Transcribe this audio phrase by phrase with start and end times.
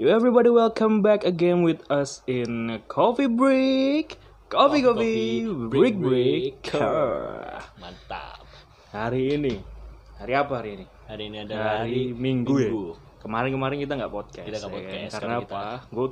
[0.00, 4.16] You everybody welcome back again with us in Coffee Break.
[4.48, 6.72] Coffee Coffee, Break Break.
[7.76, 8.48] Mantap.
[8.96, 9.60] Hari ini,
[10.16, 10.86] hari apa hari ini?
[11.04, 12.72] Hari ini adalah Hari hari Minggu, ya.
[13.20, 14.46] Kemarin-kemarin kita nggak podcast.
[14.48, 14.88] Kita nggak ya kan?
[14.88, 15.60] podcast, Karena karena apa?
[15.92, 16.08] Gue.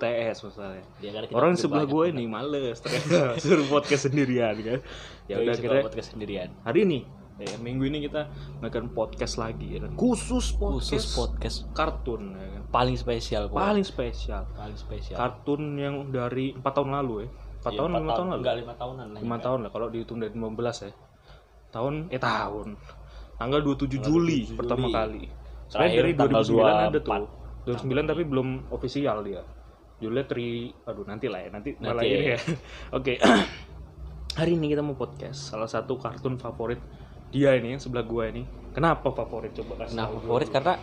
[1.00, 4.78] Ya, karena kita Orang sebelah gue ini males ternyata suruh podcast sendirian kan.
[5.32, 6.52] Ya udah kita podcast sendirian.
[6.60, 7.08] hari ini
[7.40, 8.26] ya, minggu ini kita
[8.58, 9.94] makan podcast lagi ya kan.
[9.94, 12.62] Khusus podcast Khusus podcast kartun ya kan.
[12.68, 13.46] paling spesial.
[13.48, 14.42] Paling spesial.
[14.52, 15.16] paling spesial.
[15.16, 17.28] Kartun yang dari 4 tahun lalu ya.
[17.58, 18.38] 4 Iya, tahun, empat 5 tahun lalu.
[18.38, 19.06] Enggak lima tahunan.
[19.18, 20.92] 5 tahun lah kalau dihitung dari 15 ya.
[21.68, 22.68] Tahun eh tahun.
[23.34, 24.94] Tanggal 27 Juli 27 pertama Juli.
[24.94, 25.24] kali.
[25.68, 27.04] Sebenarnya dari tanggal 2009 ada 24.
[27.04, 27.28] tuh.
[27.66, 29.42] 2009 tapi belum ofisial dia.
[29.98, 30.48] Judulnya tri
[30.84, 32.08] aduh nanti lah ya, nanti malah Nanti.
[32.08, 32.38] ini ya.
[32.98, 33.14] Oke.
[34.38, 36.78] Hari ini kita mau podcast salah satu kartun favorit
[37.28, 38.44] dia ini yang sebelah gua ini.
[38.72, 40.74] Kenapa favorit coba kasih Nah, tahu favorit karena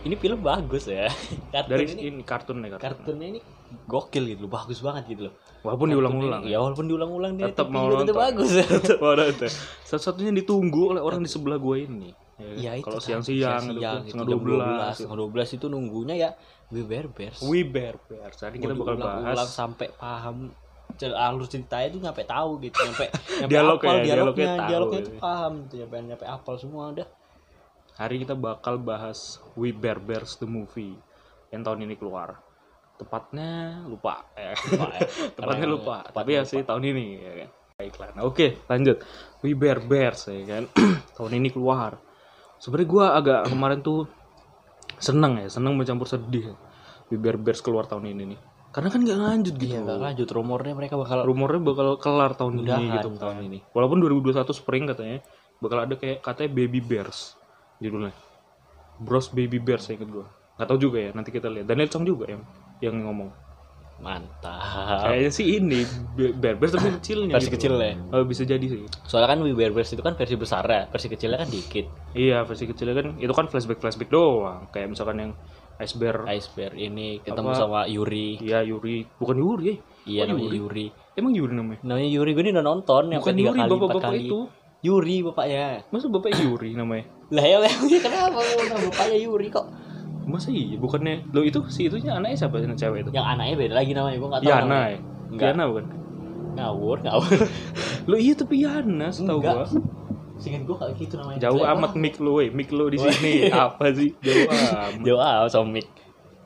[0.00, 1.06] ini film bagus ya.
[1.52, 2.80] Kartun dari ini ini kartun ya kartun.
[2.80, 3.40] kartunnya ini
[3.86, 5.34] gokil gitu loh, bagus banget gitu loh.
[5.62, 6.42] Walaupun diulang-ulang.
[6.48, 8.08] Ya walaupun diulang-ulang dia tetap tapi mau nonton.
[8.08, 8.50] tetap bagus.
[8.64, 9.50] Tetap mau nonton.
[9.86, 12.10] Satu-satunya ditunggu oleh orang di sebelah gue ini.
[12.56, 14.96] Ya itu Kalau tadi, siang-siang, gitu, siang-siang, setengah jam 12.
[14.96, 16.30] setengah 12 itu nunggunya ya
[16.72, 17.38] We Bear Bears.
[17.44, 18.40] We Bear Bears.
[18.40, 20.48] Hari kita bakal ulang bahas sampai paham
[20.98, 23.06] alur ceritanya tuh nyampe tahu gitu nyampe
[23.40, 25.08] nyampe Dialog apal ya, dialognya dialognya dialognya gitu.
[25.10, 27.08] tuh paham gitu nyampe nyampe apal semua udah
[28.00, 30.96] hari kita bakal bahas We Bear Bears the movie
[31.52, 32.40] yang tahun ini keluar.
[32.96, 34.56] Tepatnya lupa ya.
[34.72, 35.00] Lupa ya.
[35.36, 35.96] Tepatnya lupa.
[36.08, 37.48] tepatnya Tapi ya sih tahun ini ya kan.
[37.80, 38.08] Baiklah.
[38.16, 38.96] Nah, oke, lanjut.
[39.44, 40.64] We Bear Bears ya kan.
[41.16, 42.00] tahun ini keluar.
[42.56, 44.08] Sebenarnya gua agak kemarin tuh
[45.00, 46.56] seneng ya, seneng mencampur sedih.
[47.12, 48.40] We Bear Bears keluar tahun ini nih.
[48.70, 49.66] Karena kan nggak lanjut gitu.
[49.68, 53.58] iya nggak lanjut rumornya mereka bakal rumornya bakal kelar tahun ini gitu tahun ini.
[53.68, 55.18] Walaupun 2021 spring katanya
[55.58, 57.34] bakal ada kayak katanya Baby Bears
[57.78, 58.14] judulnya.
[58.96, 60.26] Bros Baby Bears saya inget gue.
[60.54, 61.64] Gak tau juga ya nanti kita lihat.
[61.64, 62.42] Daniel Chong juga yang
[62.78, 63.30] yang ngomong.
[64.00, 67.36] mantap Kayaknya sih ini Be- Bear Bears tapi kecilnya.
[67.36, 67.56] versi gitu.
[67.60, 68.88] kecil ya Oh, bisa jadi sih.
[69.04, 71.84] soalnya kan We Bear Bears itu kan versi besar ya versi kecilnya kan dikit
[72.16, 74.68] Iya versi kecilnya kan itu kan flashback flashback doang.
[74.68, 75.32] Kayak misalkan yang
[75.80, 76.16] Ice Bear.
[76.30, 77.58] Ice Bear ini ketemu Apa?
[77.58, 79.08] sama Yuri Iya Yuri.
[79.16, 79.74] Bukan Yuri ya.
[80.04, 80.58] iya Oh, namanya Yuri?
[80.58, 81.80] Yuri Emang Yuri namanya?
[81.82, 84.38] namanya Yuri gue ini udah nonton yang Bukan Yuri kali empat bapak-bapak kali itu.
[84.80, 87.04] Yuri bapaknya Masa bapak Yuri namanya?
[87.30, 87.58] lah ya
[88.04, 89.66] kenapa nama bapaknya Yuri kok
[90.22, 90.76] Masa iya?
[90.76, 93.10] Bukannya lo itu si itunya anaknya siapa yang cewek itu?
[93.10, 94.88] yang anaknya beda lagi namanya gue nggak tahu Yana namanya.
[95.30, 95.46] ya?
[95.46, 95.86] Yana bukan?
[96.50, 97.38] ngawur ngawur
[98.04, 99.68] Lo iya tapi Yana setahu Enggak.
[100.40, 100.44] Gua.
[100.48, 102.48] singkat gue kayak gitu namanya Jauh Jelek amat mic lo, eh.
[102.48, 103.32] mic lo di sini.
[103.68, 104.10] Apa sih?
[104.24, 105.04] Jauh amat.
[105.04, 105.88] jauh amat sama Mick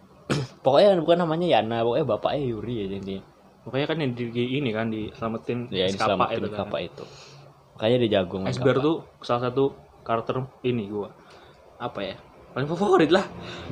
[0.67, 3.23] pokoknya bukan namanya Yana pokoknya bapaknya Yuri ya intinya
[3.65, 4.29] Pokoknya kan yang di,
[4.61, 6.69] ini kan diselamatin ya Skapa itu kan.
[6.69, 7.05] kapal itu
[7.75, 9.73] makanya dia jago Ice Bear tuh salah satu
[10.05, 11.11] karakter ini gua.
[11.81, 12.17] Apa ya?
[12.53, 13.25] Paling favorit lah.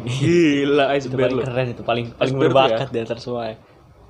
[0.03, 1.45] Gila Ice itu Bear paling lo.
[1.45, 3.57] keren itu paling paling tuh berbakat di antara semua ya.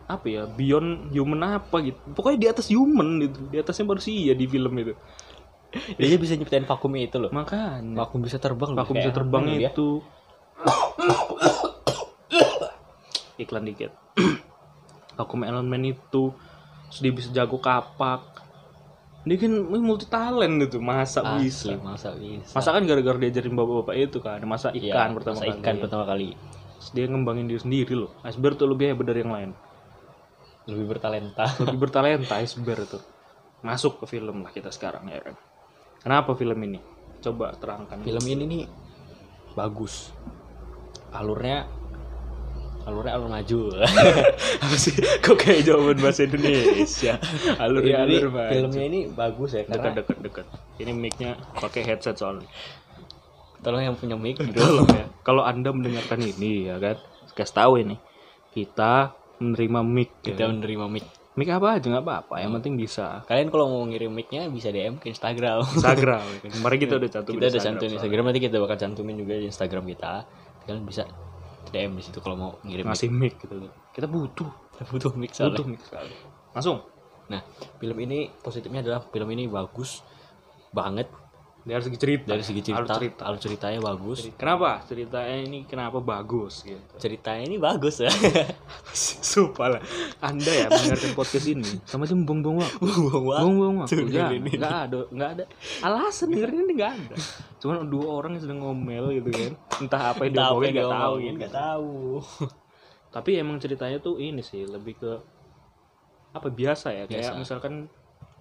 [0.09, 0.43] Apa ya?
[0.49, 1.99] Beyond human apa gitu.
[2.15, 3.39] Pokoknya di atas human gitu.
[3.53, 4.95] Di atasnya manusia di film itu.
[5.97, 7.97] Dia bisa nyiptain vakumnya itu loh Makanya.
[7.97, 9.71] vakum bisa terbang kayak bisa terbang dia?
[9.71, 9.89] itu.
[13.37, 13.93] Iklan dikit.
[15.21, 16.33] Aku elemen itu
[16.89, 18.45] terus dia bisa jago kapak.
[19.23, 21.79] Dia kan multi talent itu, masa Asli, bisa.
[21.79, 25.61] masa bisa Masa kan gara-gara diajarin bapak-bapak itu kan, masa Iya, ikan pertama masa kali.
[25.63, 26.29] ikan pertama kali
[26.75, 28.11] Terus dia ngembangin diri sendiri loh.
[28.27, 29.51] Iceberg tuh lebih hebat dari yang lain.
[30.63, 32.99] lebih bertalenta Lebih bertalenta Iceberg itu.
[33.63, 35.39] Masuk ke film lah kita sekarang ya kan.
[36.03, 36.79] Kenapa film ini?
[37.23, 38.03] Coba terangkan.
[38.03, 38.63] film ini nih
[39.55, 40.11] bagus.
[41.15, 41.71] Alurnya
[42.83, 43.79] alurnya alur maju.
[44.67, 44.91] Apa sih?
[45.23, 47.15] Kok kayak jawaban bahasa Indonesia?
[47.63, 48.51] Alur ya Ini alur maju.
[48.51, 50.47] filmnya ini bagus ya dekat karena dekat dekat.
[50.83, 51.31] Ini mic-nya
[51.63, 52.51] pakai headset soalnya.
[53.63, 55.07] Tolong yang punya mic gitu tolong ya.
[55.23, 56.99] Kalau anda mendengarkan ini ya kan?
[57.39, 57.97] Kasih tahu ini.
[58.51, 60.35] Kita menerima mic ya.
[60.35, 61.87] kita menerima mic mic apa aja?
[61.89, 63.25] Nggak apa-apa yang penting bisa.
[63.25, 65.65] Kalian kalau mau ngirim micnya bisa DM ke Instagram.
[65.65, 66.25] Instagram.
[66.45, 69.85] Kemarin kita udah cantum kita udah cantumin Instagram nanti kita bakal cantumin juga di Instagram
[69.89, 70.13] kita.
[70.69, 71.03] Kalian bisa
[71.73, 72.93] DM di situ kalau mau ngirim mic.
[72.93, 73.35] ngasih mic.
[73.41, 73.55] gitu.
[73.97, 74.51] Kita butuh.
[74.77, 75.65] Kita butuh mic butuh soalnya.
[75.73, 76.15] mic sekali
[76.53, 76.79] langsung.
[77.33, 77.41] Nah
[77.81, 80.05] film ini positifnya adalah film ini bagus
[80.73, 81.09] banget
[81.63, 82.27] dari segi cerita.
[82.35, 83.23] Dari segi Alur cerita cerita.
[83.23, 84.19] alur ceritanya bagus.
[84.35, 84.83] Kenapa?
[84.83, 86.95] Ceritanya ini kenapa bagus gitu.
[86.99, 88.11] Ceritanya ini bagus ya.
[89.31, 89.83] Sumpah lah.
[90.19, 91.71] Anda ya mendengarkan podcast ini.
[91.87, 93.95] Sama aja buang-buang waktu Buang waktu Buang-buang waktu
[94.43, 94.51] ini.
[94.59, 95.45] Nggak ada Nggak ada.
[95.87, 97.15] Alasan dengerin ini nggak ada.
[97.63, 99.53] Cuman dua orang yang sedang ngomel gitu kan.
[99.79, 101.37] Entah apa yang diomongin nggak tahu gitu.
[101.39, 101.95] nggak tahu.
[103.15, 105.13] Tapi emang ceritanya tuh ini sih Lebih ke
[106.35, 107.05] Apa biasa ya.
[107.07, 107.39] Kayak Biasa.
[107.39, 107.75] misalkan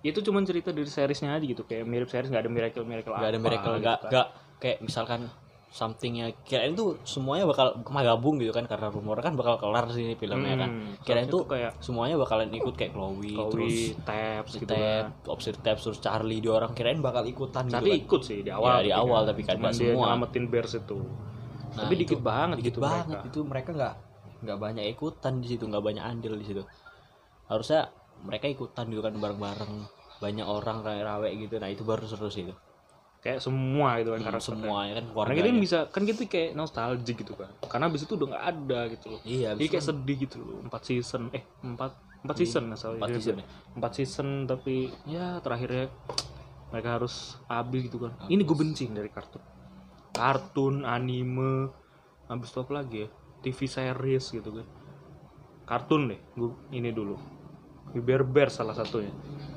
[0.02, 3.40] Itu cuman cerita dari seriesnya aja gitu Kayak mirip series nggak ada miracle-miracle nggak ada
[3.40, 4.10] miracle gitu nggak kan.
[4.10, 4.28] nggak
[4.58, 5.22] kayak misalkan
[5.72, 10.60] somethingnya kirain tuh semuanya bakal gabung gitu kan karena rumor kan bakal kelar sih filmnya
[10.60, 14.68] kan Hmm, kirain soalnya tuh kayak semuanya bakalan ikut kayak Chloe, terus Chloe, Tabs gitu
[14.68, 15.06] Tab, kan.
[15.32, 18.02] Obsir Tabs, terus Charlie dia orang kirain bakal ikutan Tadi gitu kan.
[18.04, 18.84] ikut sih di awal.
[18.84, 20.12] Ya, di awal, tapi kan nggak semua.
[20.12, 21.00] nyelamatin Bears itu.
[21.00, 23.30] Nah, tapi itu dikit banget dikit gitu banget mereka.
[23.32, 23.96] itu mereka nggak
[24.42, 26.64] nggak banyak ikutan di situ nggak banyak andil di situ
[27.48, 27.88] harusnya
[28.24, 29.74] mereka ikutan gitu kan bareng-bareng
[30.22, 32.56] banyak orang rawe gitu nah itu baru seru sih itu
[33.22, 34.50] Kayak semua gitu kan Hmm, karakternya.
[34.66, 37.54] semua ya kan Karena kita bisa kan kita kayak nostalgic gitu kan.
[37.70, 39.22] Karena abis itu udah nggak ada gitu loh.
[39.22, 40.58] iya Jadi abis kayak itu sedih gitu loh.
[40.66, 41.92] Empat season, eh empat
[42.26, 42.98] empat season nggak salah.
[42.98, 43.46] empat season ya.
[43.78, 44.76] empat season tapi
[45.06, 45.94] ya terakhirnya
[46.74, 48.18] mereka harus habis gitu kan.
[48.26, 49.42] Ini gue benci dari kartun.
[50.18, 51.70] Kartun, anime,
[52.26, 53.10] habis itu apa lagi ya?
[53.46, 54.66] TV series gitu kan.
[55.70, 57.22] Kartun deh, gue ini dulu.
[57.94, 59.12] Bear salah satunya.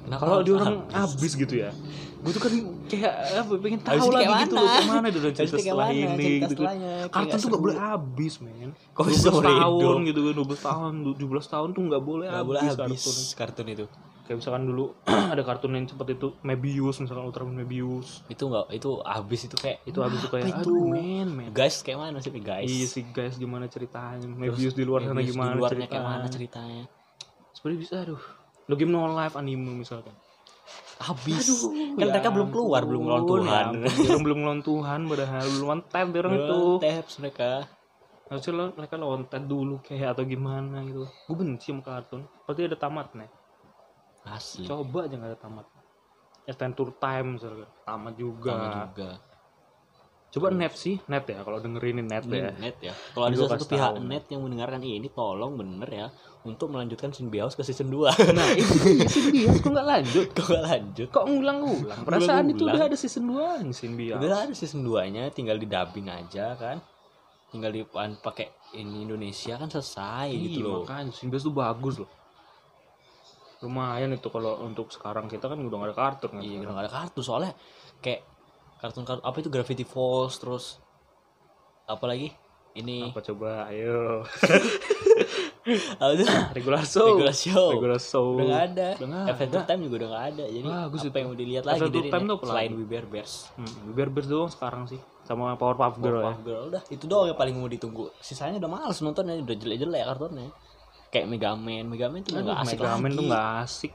[0.04, 1.16] Kenapa Kalau dia orang habis?
[1.16, 1.72] habis gitu ya,
[2.20, 2.52] gue tuh kan
[2.84, 5.56] kayak apa pengen tahu itu lagi kayak gitu loh kayak mana dia Habis cerita itu
[5.64, 5.96] setelah mana?
[5.96, 6.76] ini Cerita gitu kan.
[7.08, 8.70] Kartun tuh gak boleh habis men.
[8.92, 12.44] Kok 12 bisa seumur tahun gitu kan, 12 tahun, 17 tahun tuh gak boleh nggak
[12.44, 13.16] boleh habis habis kartun.
[13.34, 13.86] kartun itu
[14.24, 14.84] Kayak misalkan dulu
[15.32, 18.08] ada kartun yang cepet itu Mebius, misalkan Ultraman Mebius.
[18.26, 21.48] itu nggak itu habis itu kayak Itu habis itu kayak apa aduh men men.
[21.50, 24.28] guys kayak mana sih guys Iya sih guys gimana ceritanya?
[24.28, 25.88] Mebius di luar sana gimana ceritanya?
[25.88, 26.84] kayak mana ceritanya
[27.64, 28.20] Sebenarnya bisa aduh.
[28.68, 30.12] Lo game no life anime misalkan.
[31.00, 31.48] habis.
[31.48, 33.66] Aduh, kan ya mereka belum keluar belum melawan ampun, Tuhan.
[34.04, 35.68] ya belum melawan Tuhan padahal belum
[36.12, 36.60] dia orang itu.
[36.84, 37.50] taps mereka.
[38.28, 41.08] Harusnya lo mereka lawan Ted dulu kayak atau gimana gitu.
[41.08, 42.28] Gue benci sama kartun.
[42.44, 43.26] Pasti ada tamatnya
[44.28, 44.64] asli.
[44.68, 45.66] Coba aja nggak ada tamat.
[46.44, 48.52] Adventure Time misalnya tamat juga.
[48.52, 49.08] Sama juga
[50.34, 52.50] coba net sih net ya kalau dengerin ini net Ini ya.
[52.56, 52.90] net ya.
[53.14, 54.02] Kalau ada salah satu pihak tahu.
[54.02, 56.06] net yang mendengarkan ini tolong bener ya
[56.42, 58.74] untuk melanjutkan Symbiosis ke season 2 nah itu
[59.06, 60.26] Simbios kok nggak lanjut?
[60.34, 61.08] Kok gak lanjut?
[61.08, 62.00] Kok ngulang-ngulang?
[62.02, 62.74] Perasaan itu Ngulang-ngulang.
[62.74, 66.52] udah ada season 2 nih Simbios udah ada season 2 nya tinggal di dubbing aja
[66.54, 66.82] kan.
[67.48, 67.80] Tinggal di
[68.18, 70.82] pakai ini Indonesia kan selesai gitu Iya, loh.
[70.82, 72.10] makanya Simbios tuh bagus loh.
[73.60, 76.84] Lumayan itu kalau untuk sekarang kita kan udah gak ada kartun kan iya udah gak
[76.84, 77.54] ada kartu soalnya
[77.98, 78.20] kayak
[78.84, 80.76] kartun-kartun apa itu Gravity Falls terus
[81.88, 82.28] apa lagi?
[82.74, 83.70] Ini apa coba?
[83.70, 84.20] Ayo.
[85.96, 86.28] Apa itu?
[86.52, 87.72] Regular show Regular show.
[87.72, 88.36] regular show.
[88.36, 88.88] Udah gak ada.
[89.00, 90.44] Udah nggak Adventure Time juga udah gak ada.
[90.44, 91.16] Jadi Bagus apa itu.
[91.16, 92.70] yang mau dilihat lagi dari Time tuh apa selain?
[92.74, 93.32] We Bear Bears.
[93.56, 95.00] Hmm, Bear Bears doang sekarang sih.
[95.24, 96.24] Sama Powerpuff Girl ya.
[96.28, 96.64] Powerpuff Girl.
[96.68, 98.12] Udah itu doang yang paling mau ditunggu.
[98.20, 100.48] Sisanya udah males nontonnya udah jelek-jelek kartunnya.
[101.08, 101.84] Kayak Mega Man.
[101.88, 103.16] Mega Man tuh Aduh, gak asik Mega Man lagi.
[103.16, 103.92] tuh gak asik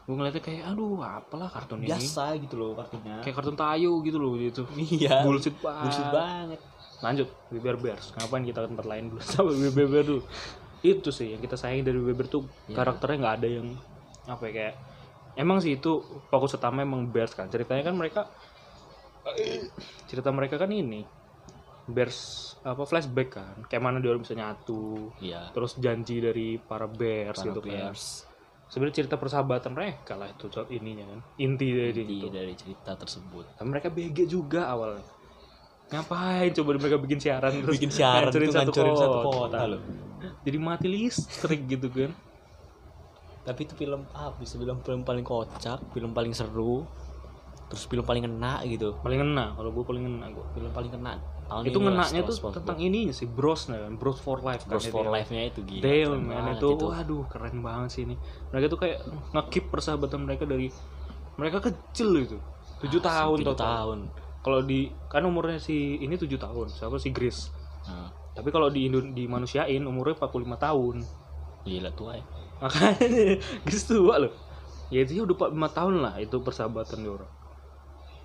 [0.00, 1.92] gue ngeliatnya kayak aduh apalah kartun ini.
[1.92, 3.20] Biasa gitu loh kartunya.
[3.22, 5.22] Kayak kartun tayo gitu loh gitu iya.
[5.22, 5.84] Bullshit banget.
[5.86, 6.60] Bullshit banget.
[7.00, 8.12] Lanjut We Bear Bears.
[8.12, 10.22] Ngapain kita ke tempat lain dulu sama We Bear Bears dulu?
[10.80, 12.76] Itu sih yang kita sayangi dari We Bear tuh Iya.
[12.80, 13.66] karakternya nggak ada yang
[14.26, 14.74] apa ya kayak
[15.36, 17.46] emang sih itu fokus utama emang Bears kan.
[17.46, 18.26] Ceritanya kan mereka
[20.08, 21.04] cerita mereka kan ini
[21.86, 23.54] Bears apa flashback kan.
[23.66, 25.10] Kayak mana dia bisa nyatu.
[25.20, 25.50] Iya.
[25.52, 27.92] Terus janji dari para Bears para gitu kan.
[27.92, 28.29] Bears
[28.70, 31.20] sebenarnya cerita persahabatan mereka lah itu co- ininya kan.
[31.42, 32.26] Inti dari inti itu.
[32.30, 33.58] dari cerita tersebut.
[33.58, 35.02] Tapi mereka BG juga awalnya.
[35.90, 39.58] Ngapain coba mereka bikin siaran terus bikin siaran ngancurin tuh ngancurin satu kota?
[39.66, 39.80] loh.
[40.46, 42.14] Jadi mati listrik gitu kan.
[43.42, 46.86] Tapi itu film apa bisa bilang film paling kocak film paling seru
[47.66, 48.94] terus film paling ngena gitu.
[49.02, 51.18] Paling ngena kalau gue paling ngena gue film paling kena
[51.50, 54.78] tahun itu ini setelah tuh tentang ininya sih bros nah kan bros for life kan
[54.78, 55.10] Bros itu for ya.
[55.10, 58.16] Life-nya itu gila Damn keren man banget itu waduh keren banget sih ini.
[58.54, 58.98] Mereka tuh kayak
[59.34, 60.70] ngekip persahabatan mereka dari
[61.34, 62.38] mereka kecil itu
[62.80, 63.98] tujuh Asli, tahun tujuh tahun.
[64.40, 67.52] Kalau di kan umurnya si ini tujuh tahun siapa si Grace
[67.84, 70.96] nah, tapi kalau di di manusiain umurnya 45 tahun.
[71.66, 72.24] Gila tua ya
[72.60, 74.32] makanya Grace tua loh.
[74.92, 77.32] Ya itu ya udah 45 tahun lah itu persahabatan orang.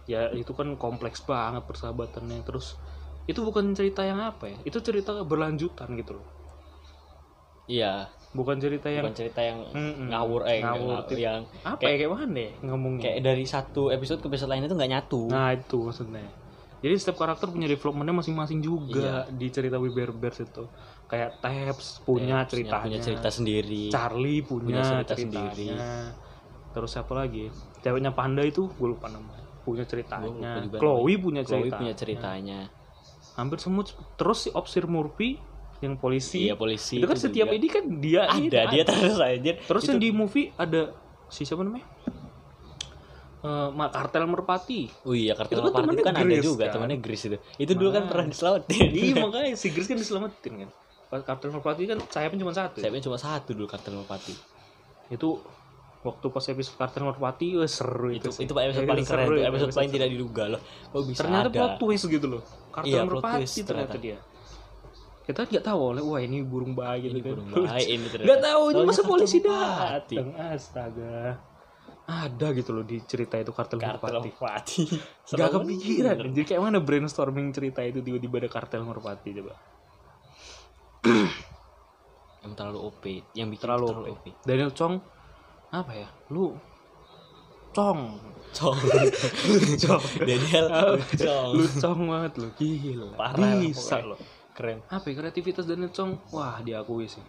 [0.05, 2.77] Ya itu kan kompleks banget persahabatannya terus
[3.25, 4.57] itu bukan cerita yang apa ya?
[4.63, 6.27] Itu cerita berlanjutan gitu loh.
[7.65, 8.09] Iya.
[8.31, 10.11] Bukan cerita yang bukan cerita yang Mm-mm.
[10.11, 11.07] ngawur eh Ngawur.
[11.07, 11.97] ngawur, yang apa kayak- ya?
[11.97, 13.01] Kayak mana ya ngomongnya?
[13.01, 15.21] kayak dari satu episode ke episode lain itu nggak nyatu.
[15.31, 16.27] Nah itu maksudnya.
[16.77, 20.67] Jadi setiap karakter punya developmentnya masing-masing juga di cerita We Bear Bears itu.
[21.07, 22.83] Kayak Tabs punya Kayak ceritanya.
[22.83, 23.83] punya cerita sendiri.
[23.89, 25.49] Charlie punya, Punya cerita ceritanya.
[25.49, 25.67] sendiri.
[26.75, 27.47] terus siapa lagi?
[27.79, 29.47] Ceweknya Panda itu gue lupa namanya.
[29.63, 30.59] Punya ceritanya.
[30.75, 32.59] Chloe punya Chloe cerita punya ceritanya
[33.35, 33.83] hampir semua
[34.15, 35.37] terus si Officer Murphy
[35.79, 37.57] yang polisi iya polisi itu kan itu setiap juga.
[37.59, 40.95] ini kan dia ada ini, dia terus aja terus Itu- yang di movie ada
[41.27, 41.83] si siapa namanya
[43.45, 46.63] Eh, Ma- kartel merpati Oh iya kartu Itu kan Party itu kan ada Grace, juga
[46.65, 46.73] kan?
[46.81, 47.37] temannya Gris itu.
[47.61, 48.09] Itu dulu kan Makanya.
[48.09, 48.89] pernah diselamatin.
[49.05, 50.69] iya makanya si Grace kan diselamatin kan
[51.21, 52.89] kartel merpati kan sayapnya cuma satu ya?
[52.89, 54.33] Sayapnya cuma satu dulu kartu Party.
[55.05, 55.37] itu
[56.01, 58.49] waktu pas episode kartel merpati wah seru itu itu, sih.
[58.49, 61.49] itu episode paling keren Seru itu, episode paling tidak diduga loh kok bisa ternyata ada
[61.53, 62.41] plot twist gitu loh
[62.75, 63.97] kartel Iya, merpati twist ternyata ternyata.
[64.03, 64.17] dia?
[65.25, 67.17] Kita nggak tahu oleh wah ini burung bayi gitu.
[67.23, 68.27] kan burung bayi ini ternyata.
[68.27, 71.39] Nggak tahu ini masa polisi datang astaga.
[72.05, 74.29] Ada gitu loh di cerita itu kartel, kartel merpati.
[74.29, 74.83] Merpati.
[75.33, 76.29] Gak Serem kepikiran bener.
[76.37, 79.57] Jadi kayak mana brainstorming cerita itu tiba-tiba ada kartel merpati coba.
[82.45, 83.03] Yang terlalu OP
[83.33, 84.17] yang bikin Terlalu terlalu, OP.
[84.21, 85.01] OP Daniel Chong
[85.73, 86.07] apa ya?
[86.29, 86.53] Lu
[87.75, 88.01] Chong
[88.55, 88.79] Cong.
[89.75, 91.49] Chong Daniel Cong.
[91.51, 93.11] lu Chong banget lu gila.
[93.13, 93.99] Parah, bisa.
[93.99, 94.15] lo
[94.55, 94.79] keren.
[94.87, 97.19] Apa ya, kreativitas Daniel Chong wah diakui sih.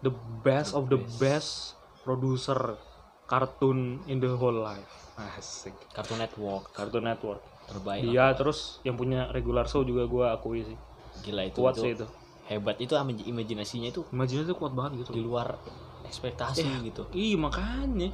[0.00, 1.74] The best of the best.
[2.00, 2.76] producer
[3.24, 4.86] kartun in the whole life.
[5.16, 5.72] Asik.
[5.90, 6.68] Cartoon Network.
[6.70, 7.40] Cartoon Network.
[7.64, 10.76] Terbaik dia terus yang punya regular show juga gua akui sih.
[11.24, 12.06] Gila itu kuat itu sih itu.
[12.44, 12.76] hebat.
[12.76, 15.10] Itu imaj- imajinasinya itu imajinasi tuh kuat banget gitu.
[15.10, 15.56] di luar
[16.04, 16.80] ekspektasi Eh.
[16.84, 17.02] gitu.
[17.10, 18.12] Ih makanya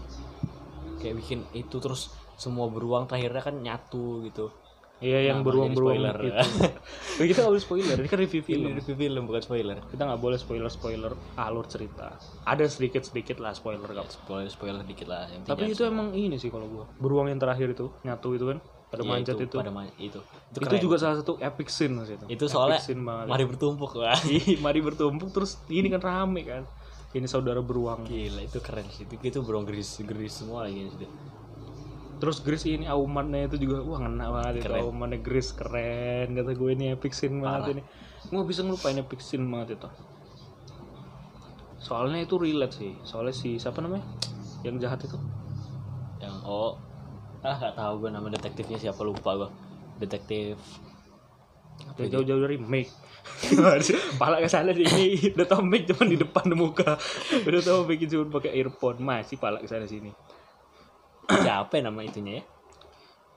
[1.00, 4.52] kayak bikin itu terus semua beruang terakhirnya kan nyatu gitu
[5.00, 6.16] Iya yang Nah, beruang-beruang spoiler.
[6.20, 6.28] itu.
[7.16, 8.60] Ya, kita nggak boleh spoiler, ini kan review film.
[8.62, 12.20] ini review film bukan spoiler Kita nggak boleh spoiler-spoiler alur cerita.
[12.44, 14.12] Ada sedikit-sedikit lah spoiler kak.
[14.12, 16.84] spoiler spoiler dikit lah yang Tapi itu emang ini sih kalau gua.
[17.00, 18.58] Beruang yang terakhir itu nyatu itu kan,
[18.92, 19.48] pada manjat itu.
[19.48, 20.20] Iya, pada man- itu itu,
[20.52, 20.84] Itu, keren.
[20.84, 22.24] juga salah satu epic scene mas itu.
[22.28, 23.26] itu Epic soalnya scene banget.
[23.32, 26.68] mari bertumpuk wah Ih, mari bertumpuk terus ini kan rame kan.
[27.10, 28.06] Ini saudara beruang.
[28.06, 31.06] gila itu keren sih itu itu beruang geris geris semua lagi gitu
[32.20, 34.84] Terus Gris ini aumannya itu juga wah ngena banget itu Keren.
[34.84, 37.64] aumannya Gris keren kata gue ini epic scene Parah.
[37.64, 37.82] banget ini.
[38.28, 39.88] Gue bisa ngelupain epic scene banget itu.
[41.80, 42.92] Soalnya itu relate sih.
[43.08, 44.04] Soalnya si siapa namanya?
[44.60, 45.16] Yang jahat itu.
[46.20, 46.76] yang oh
[47.40, 49.50] ah nggak tahu gue nama detektifnya siapa lupa gue
[50.04, 50.60] detektif
[51.96, 52.90] jauh-jauh dari make.
[54.16, 56.96] Pala ke sana sih ini udah tau make cuma di depan muka.
[57.44, 60.10] Udah tau make cuma pakai earphone masih pala ke sana sini.
[61.30, 62.44] siapa ya nama itunya ya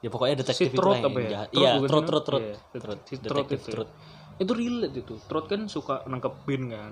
[0.01, 1.29] ya pokoknya Si detektif itu Trot lah apa ya?
[1.29, 2.09] jahat Trot iya trot sih?
[2.09, 3.73] trot trot Iya, trot si Trot detektif itu ya.
[3.77, 3.89] trot
[4.33, 5.13] Itu relate itu.
[5.29, 6.91] Trot kan suka nangkepin kan.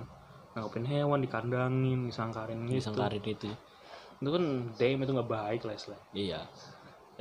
[0.54, 2.86] Nangkepin hewan, dikandangin, disangkarin gitu.
[2.86, 3.50] disangkarin itu
[4.22, 4.44] itu kan
[4.78, 6.42] damn itu nggak baik lah istilahnya iya Ya,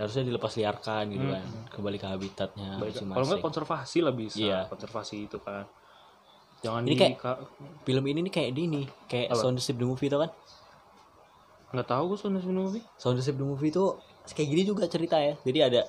[0.00, 3.12] harusnya dilepas liarkan gitu kan kembali ke habitatnya Hmm.
[3.12, 4.59] Kalau nggak konservasi lah bisa Iya.
[4.66, 5.69] konservasi itu kan.
[6.61, 7.40] Jangan Ini di kayak- ka-
[7.83, 10.30] film ini nih kayak di ini kayak Sound the Ship the Movie tau kan?
[11.71, 12.85] Nggak tahu gue soalnya sini movie.
[12.97, 13.85] Sound the Ship the Movie itu
[14.26, 15.38] kayak gini juga cerita ya.
[15.38, 15.80] Jadi ada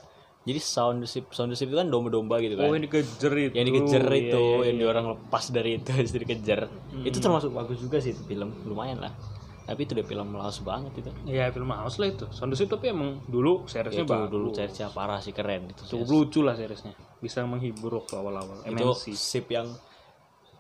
[0.42, 2.66] jadi Sound the Ship Sound the Ship itu kan domba-domba gitu kan.
[2.66, 3.52] Oh yang dikejar itu.
[3.52, 4.88] Yang dikejar Iya, itu iya, yang iya.
[4.88, 6.60] orang lepas dari itu terus dikejar.
[7.02, 9.14] Itu termasuk bagus juga sih itu film lumayan lah
[9.62, 11.12] tapi itu udah film lawas banget itu.
[11.30, 12.26] Iya film house lah itu.
[12.34, 14.32] Sound Ship tapi emang dulu seriesnya itu bagus.
[14.34, 16.98] dulu cerita parah sih keren itu cukup lucu lah seriesnya.
[17.22, 18.66] Bisa menghibur waktu awal-awal.
[18.66, 19.70] Itu sip yang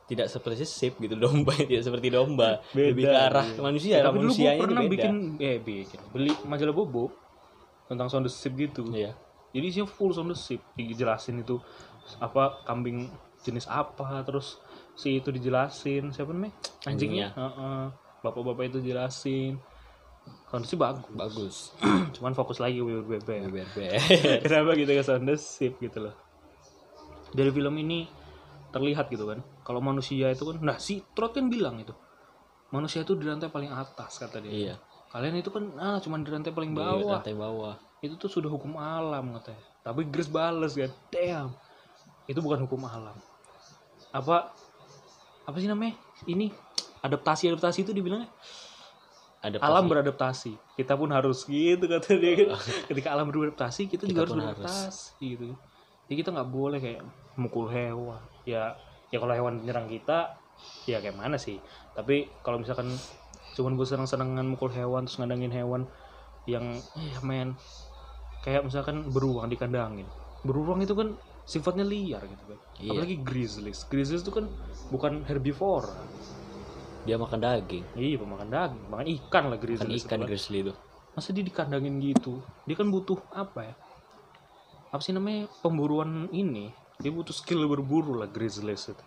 [0.05, 2.61] tidak seperti sip gitu domba tidak seperti domba.
[2.75, 3.59] Beda, lebih ke arah iya.
[3.63, 4.91] manusia Ya, tapi dulu gue pernah beda.
[4.91, 5.99] bikin eh bikin.
[6.11, 7.09] Beli majalah bobo
[7.89, 8.91] tentang Sound the Ship gitu.
[8.93, 9.17] Iya.
[9.51, 11.57] Jadi isinya full Sound the Ship dijelasin itu
[12.21, 13.09] apa kambing
[13.41, 14.61] jenis apa terus
[14.93, 16.13] si itu dijelasin.
[16.13, 16.53] Siapa namanya?
[16.85, 17.33] Anjingnya.
[17.33, 18.00] Heeh.
[18.21, 19.57] Bapak-bapak itu jelasin.
[20.51, 21.55] Ship bagus bagus.
[22.15, 23.01] Cuman fokus lagi ya.
[23.01, 23.49] BBR
[24.45, 25.03] kenapa gitu ke
[25.39, 26.15] Ship gitu loh.
[27.31, 28.05] Dari film ini
[28.71, 31.91] terlihat gitu kan kalau manusia itu kan nah si Trot kan bilang itu
[32.71, 34.51] manusia itu di rantai paling atas kata dia.
[34.51, 34.75] Iya.
[35.11, 37.19] Kalian itu kan ah cuma di rantai paling di bawah.
[37.19, 37.75] lantai bawah.
[37.99, 39.63] Itu tuh sudah hukum alam katanya.
[39.83, 41.51] Tapi Grace bales kan damn
[42.31, 43.17] itu bukan hukum alam.
[44.15, 44.55] Apa
[45.43, 45.99] apa sih namanya?
[46.29, 46.53] Ini
[47.01, 48.29] adaptasi adaptasi itu dibilangnya?
[49.41, 50.77] Ada alam beradaptasi.
[50.77, 52.47] Kita pun harus gitu kata dia kan.
[52.93, 54.61] Ketika alam beradaptasi kita, juga harus pun harus.
[54.61, 55.45] beradaptasi gitu.
[56.05, 57.01] Jadi kita nggak boleh kayak
[57.41, 58.21] mukul hewan.
[58.45, 58.77] Ya
[59.09, 60.37] ya kalau hewan menyerang kita
[60.85, 61.57] ya kayak mana sih?
[61.97, 62.93] Tapi kalau misalkan
[63.57, 65.89] cuman gue seneng-senengan mukul hewan terus ngandangin hewan
[66.45, 67.57] yang eh men
[68.45, 70.05] kayak misalkan beruang dikandangin.
[70.45, 71.17] Beruang itu kan
[71.49, 72.59] sifatnya liar gitu kan.
[72.77, 72.93] Iya.
[72.93, 73.89] apalagi grizzlies.
[73.89, 74.45] Grizzlies itu kan
[74.93, 75.97] bukan herbivora
[77.01, 77.85] dia makan daging.
[77.97, 78.83] Iya pemakan daging.
[78.89, 80.27] Makan ikan lah kan grizzlies itu ikan kan.
[80.29, 80.73] grizzly itu.
[81.17, 82.39] Masa dia dikandangin gitu?
[82.69, 83.75] Dia kan butuh apa ya?
[84.93, 85.49] Apa sih namanya?
[85.65, 86.69] Pemburuan ini.
[87.01, 89.05] Dia butuh skill berburu lah grizzlies itu.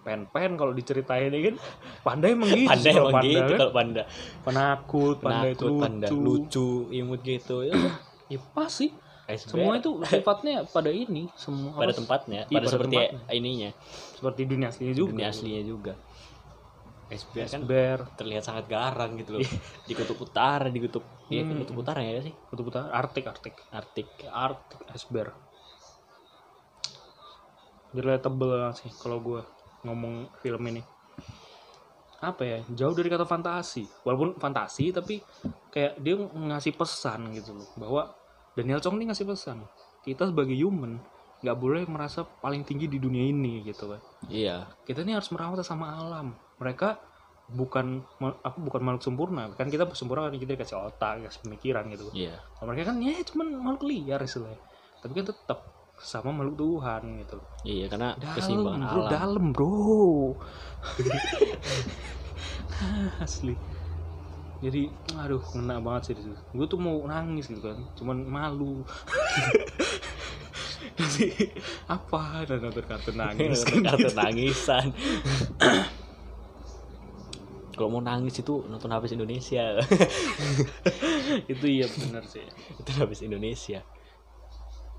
[0.00, 1.56] Pen-pen kalau diceritain ya kan?
[2.00, 3.58] Panda emang gitu panda kalau emang gitu kan.
[3.58, 4.02] kalau panda.
[4.46, 6.06] Penakut panda itu lucu panda.
[6.08, 6.68] lucu.
[6.94, 7.56] Imut gitu.
[7.66, 7.74] Ya
[8.32, 8.94] ya pas sih.
[9.30, 9.46] SBR.
[9.46, 13.30] semua itu sifatnya pada ini semua pada tempatnya Iya, pada, pada seperti tempatnya.
[13.30, 13.70] ininya.
[14.18, 15.10] Seperti dunia aslinya juga.
[15.14, 15.92] Dunia aslinya juga
[17.10, 17.60] SBR kan?
[17.66, 19.42] Bear terlihat sangat garang gitu loh.
[19.84, 21.58] Di kutub utara di kutub iya Hmm.
[21.60, 22.34] kutub utara ya sih?
[22.48, 25.34] Kutub utara artik artik Artik Arctic Ice Bear
[27.90, 29.42] relatable sih kalau gue
[29.82, 30.82] ngomong film ini.
[32.20, 32.58] Apa ya?
[32.70, 33.88] Jauh dari kata fantasi.
[34.06, 35.18] Walaupun fantasi tapi
[35.72, 37.68] kayak dia ngasih pesan gitu loh.
[37.74, 38.14] Bahwa
[38.54, 39.64] Daniel Chong ini ngasih pesan
[40.00, 40.96] kita sebagai human
[41.40, 44.00] nggak boleh merasa paling tinggi di dunia ini gitu kan.
[44.28, 44.68] Iya.
[44.84, 47.00] Kita ini harus merawat sama alam mereka
[47.50, 49.50] bukan apa bukan makhluk sempurna.
[49.58, 52.06] Kan kita sempurna kan kita dikasih otak dikasih pemikiran gitu.
[52.14, 52.38] Iya.
[52.56, 54.60] Kalau mereka kan ya cuman makhluk liar istilahnya.
[55.02, 55.58] Tapi kan tetap
[56.00, 57.38] sama makhluk Tuhan gitu.
[57.66, 59.10] Iya karena dalam keseimbangan bro alam.
[59.10, 60.36] dalam bro.
[63.24, 63.54] Asli.
[64.60, 67.80] Jadi aduh kena banget sih di situ gue tuh mau nangis gitu kan.
[67.98, 68.84] Cuman malu.
[71.00, 71.32] Jadi
[71.88, 72.44] apa?
[72.44, 73.64] Dan nonton kartun nangis.
[73.64, 74.92] Kan kartu nangisan
[77.80, 79.80] kalau mau nangis itu nonton habis Indonesia.
[81.52, 82.44] Itu iya benar sih.
[82.76, 83.80] Itu habis Indonesia.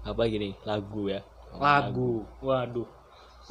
[0.01, 0.57] Apa gini?
[0.65, 1.21] Lagu ya?
[1.61, 2.25] Lagu.
[2.41, 2.89] waduh.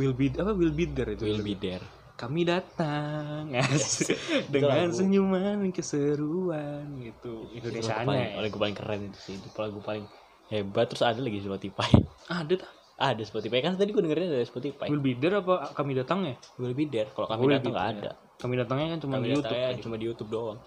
[0.02, 1.87] Will be apa will be there itu will be there.
[2.18, 3.54] Kami datang.
[3.70, 4.18] Asik.
[4.50, 4.99] dengan lagu.
[4.99, 7.46] senyuman keseruan gitu.
[7.54, 9.34] Itu Indonesia lagu paling, nya lagu paling keren itu sih.
[9.38, 10.04] Itu lagu paling
[10.50, 10.90] hebat.
[10.90, 11.90] Terus ada lagi Spotify.
[12.26, 13.62] Ada tak ada Spotify.
[13.62, 14.90] Kan tadi gue dengerin dari Spotify.
[14.90, 16.34] Will be there apa kami datang ya?
[16.58, 17.06] Will be there.
[17.14, 19.75] Kalau kami Will datang nggak ada kami datangnya kan cuma kami di YouTube kan.
[19.85, 20.59] cuma di YouTube doang.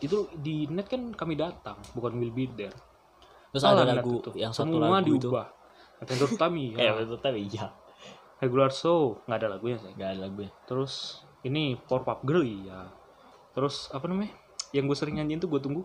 [0.00, 2.72] Itu di net kan kami datang bukan will be there.
[3.52, 4.30] Terus Salah ada lagu itu.
[4.34, 5.28] yang satu semua lagu itu.
[5.28, 5.46] diubah.
[5.98, 7.66] Nintendo Tami eh ya betul tapi iya.
[8.38, 9.18] Regular show.
[9.26, 9.92] Nggak ada lagunya sih.
[9.92, 10.52] Nggak ada lagunya.
[10.64, 10.92] Terus
[11.42, 12.86] ini Power Pop Girl iya.
[13.52, 14.32] Terus apa namanya?
[14.70, 15.82] Yang gue sering nyanyiin tuh gue tunggu.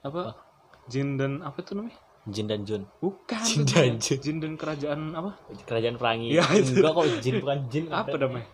[0.00, 0.38] Apa?
[0.86, 1.98] Jin dan apa itu namanya?
[2.24, 2.82] Jin dan Jun.
[3.02, 3.42] Bukan.
[3.42, 3.92] Jin itu dan.
[3.98, 4.18] Jun.
[4.22, 5.34] Jin dan kerajaan apa?
[5.66, 6.78] Kerajaan pelangi Ya, itu.
[6.78, 7.84] enggak kok Jin bukan Jin.
[7.90, 8.46] Apa namanya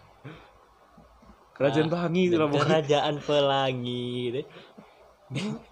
[1.60, 4.46] kerajaan Ah, pelangi itu lah kerajaan pelangi deh.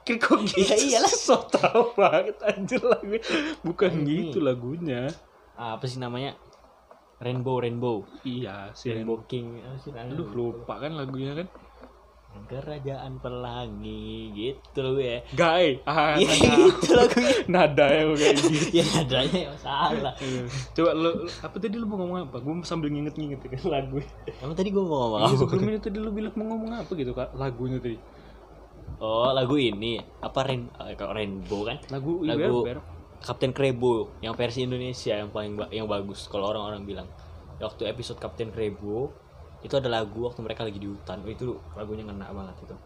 [0.04, 1.10] Kok gitu Iya, iyalah.
[1.10, 3.16] so tau banget anjir lagu.
[3.64, 4.30] Bukan Ini.
[4.30, 5.08] gitu lagunya.
[5.56, 6.36] Apa sih namanya?
[7.18, 8.06] Rainbow Rainbow.
[8.22, 9.58] Iya si Rainbow King.
[9.82, 10.14] Sih namanya?
[10.14, 11.48] aduh lupa kan lagunya kan
[12.44, 15.18] kerajaan pelangi gitu loh ya.
[15.32, 15.80] Gai.
[15.82, 18.48] Ah Iya nada, itu lagunya nada ya kayak gitu.
[18.78, 20.14] Ya nadanya ya salah.
[20.22, 20.42] Iya.
[20.72, 22.36] Coba lu apa tadi lu mau ngomong apa?
[22.38, 23.98] Gue sambil nginget-nginget kan lagu.
[24.38, 25.40] emang tadi gue mau ngomong Iya apa?
[25.40, 27.32] sebelum ini tadi lu bilang mau ngomong apa gitu kak?
[27.32, 27.98] Lagunya tadi.
[28.98, 29.98] oh lagu ini.
[30.18, 31.78] Apa rain eh, Rainbow kan?
[31.88, 32.78] Lagu Lagu- Iber
[33.18, 37.08] Kapten Krebo yang versi Indonesia yang paling ba- yang bagus kalau orang-orang bilang.
[37.58, 39.10] Waktu episode Kapten Krebo
[39.58, 42.76] itu ada lagu waktu mereka lagi di hutan Oh, itu lagunya ngena banget itu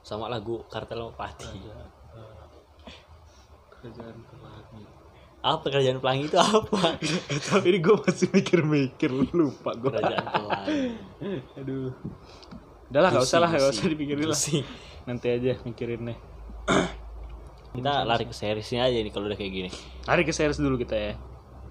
[0.00, 1.44] sama lagu Kartel Pati
[3.76, 4.84] kerajaan pelangi.
[5.38, 6.98] apa kerajaan pelangi itu apa
[7.46, 9.90] Tapi ini gue masih mikir-mikir lupa gue.
[9.92, 10.78] kerajaan pelangi
[11.60, 11.92] Aduh.
[12.86, 14.38] Udah lah, gak usah lah, gak usah dipikirin lah.
[15.04, 16.18] Nanti aja mikirin nih.
[17.76, 19.70] kita lari ke seriesnya aja nih kalau udah kayak gini
[20.02, 21.12] Hari ke series dulu kita ya.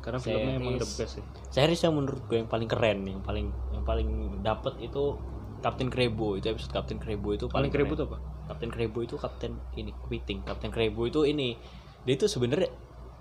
[0.06, 1.02] Karena filmnya emang the Series.
[1.02, 1.26] best ya.
[1.50, 4.10] series yang menurut gue yang paling keren yang paling yang paling
[4.46, 5.18] dapet itu
[5.60, 8.06] Kapten Krebo itu episode Kapten Krebo itu Paling paling, keribut keren.
[8.06, 8.18] apa?
[8.46, 11.58] Kapten Krebo itu kapten ini kepiting Kapten Krebo itu ini
[12.06, 12.70] dia itu sebenarnya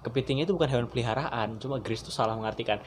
[0.04, 2.84] kepitingnya itu bukan hewan peliharaan cuma Grace tuh salah mengartikan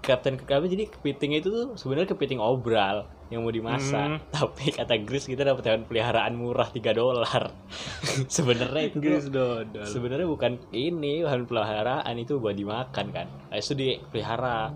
[0.00, 4.20] Kapten Krebo jadi kepitingnya itu tuh sebenarnya kepiting obral yang mau dimasak.
[4.20, 4.20] Hmm.
[4.28, 7.48] tapi kata Grace kita dapat hewan peliharaan murah 3 dolar.
[8.36, 9.88] Sebenarnya itu Inggris dodol.
[9.88, 13.26] sebenarnya bukan ini hewan peliharaan itu buat dimakan kan.
[13.48, 14.68] Habis itu dipelihara.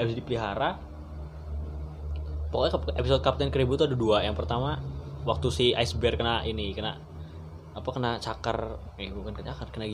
[0.00, 0.80] Habis dipelihara.
[2.48, 4.24] Pokoknya episode Kapten Keribu itu ada dua.
[4.24, 4.80] Yang pertama
[5.28, 6.96] waktu si Ice Bear kena ini kena
[7.76, 8.80] apa kena cakar.
[8.96, 9.84] Eh bukan kena cakar kena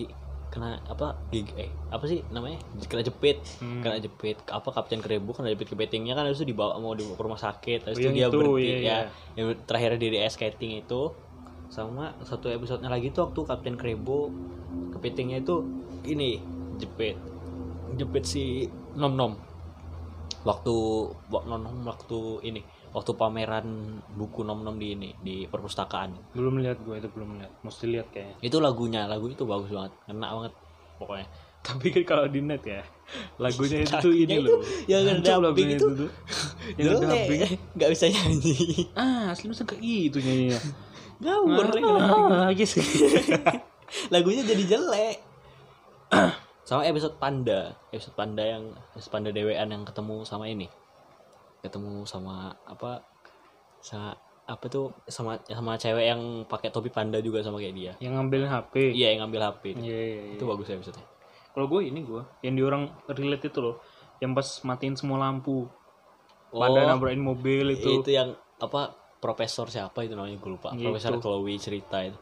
[0.48, 2.56] kena apa gig eh apa sih namanya?
[2.82, 3.38] Kena jepit.
[3.58, 3.80] Hmm.
[3.80, 4.40] kena jepit.
[4.44, 7.84] Apa Kapten Keribu kena jepit kepitingnya kan itu dibawa mau dibawa ke rumah sakit.
[7.84, 8.80] Habis Oh, itu dia itu, berhenti iya, ya.
[8.80, 8.96] iya.
[9.37, 11.12] yang terakhir di ice skating itu
[11.68, 14.32] sama satu episodenya lagi tuh waktu Kapten Krebo
[14.90, 15.64] kepitingnya itu
[16.02, 16.40] ini
[16.76, 17.20] jepit.
[17.94, 18.44] Jepit si
[18.94, 19.32] nom nom.
[20.40, 20.74] Waktu
[21.28, 23.66] wak- nom nom waktu ini waktu pameran
[24.11, 27.53] buku nom nom di ini di perpustakaan Belum lihat gue itu belum lihat.
[27.61, 28.37] Mesti lihat kayaknya.
[28.40, 30.53] itu lagunya lagu itu bagus banget kena banget
[30.96, 32.81] pokoknya Tapi kan kalau di net ya,
[33.37, 34.62] lagunya itu tuh ini itu loh.
[34.87, 36.11] yang lagunya itu tuh.
[36.79, 37.40] Yang ngedubbing.
[37.44, 38.55] jelek nggak bisa nyanyi
[38.96, 40.59] Ah, asli masa kayak gitu nyanyinya.
[41.18, 42.79] ngawur Ah, gitu.
[44.09, 45.16] lagunya jadi jelek
[46.68, 50.70] sama episode panda episode panda yang episode panda dewean yang ketemu sama ini
[51.61, 53.03] ketemu sama apa
[53.79, 58.12] sama apa tuh sama sama cewek yang pakai topi panda juga sama kayak dia Yang
[58.16, 58.75] ngambilin HP.
[58.92, 60.35] iya yang ngambil hp Iya, iya, iya.
[60.35, 60.97] itu bagus episode
[61.53, 63.83] Kalau gue ini gue, yang di orang relate itu loh,
[64.18, 65.66] yang pas matiin semua lampu,
[66.49, 67.88] pada nabrakin mobil itu.
[67.88, 71.21] Oh, itu yang apa profesor siapa itu namanya gue lupa Iya, profesor itu.
[71.21, 72.14] Chloe cerita itu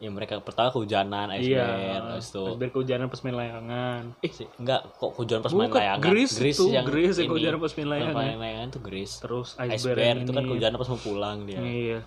[0.00, 1.60] ya mereka pertama kehujanan Iya.
[1.60, 4.02] iceberg habis itu Iceberg kehujanan pas main layangan.
[4.18, 7.28] Eh, Si- enggak kok kehujanan pas main Bukan, layangan Grease tuh, Grease yang ini.
[7.28, 8.08] kehujanan pas main layangan.
[8.10, 11.38] Pas main layangan tuh Grease terus iceberg, iceberg yang itu kan kehujanan pas mau pulang
[11.44, 11.98] dia Iya.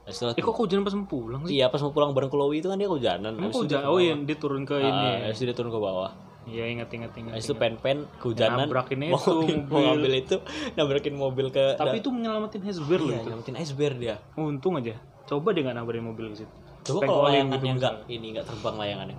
[0.00, 1.52] Habis itu Eh kok kehujanan pas mau pulang sih?
[1.54, 3.84] iya pas mau pulang bareng Chloe itu kan dia kehujanan Emang itu kehujanan?
[3.86, 5.08] Oh iya, dia turun ke Ah, ini.
[5.10, 5.16] ya.
[5.26, 7.32] habis itu dia turun ke bawah Iya, ingat ingat ingat.
[7.32, 9.32] habis itu pen-pen kehujanan Nabrakin mau, itu
[9.64, 9.84] mau mobil.
[9.86, 10.36] ngambil itu
[10.74, 13.28] nabrakin mobil ke Tapi itu menyelamatin iceberg loh iya, itu.
[13.28, 14.92] nyelamatin iceberg dia Untung aja.
[15.24, 16.52] Coba dia nggak nabrakin mobil ke situ.
[16.82, 18.12] Coba kalau gitu layangannya enggak misalnya.
[18.12, 19.16] ini enggak terbang layangannya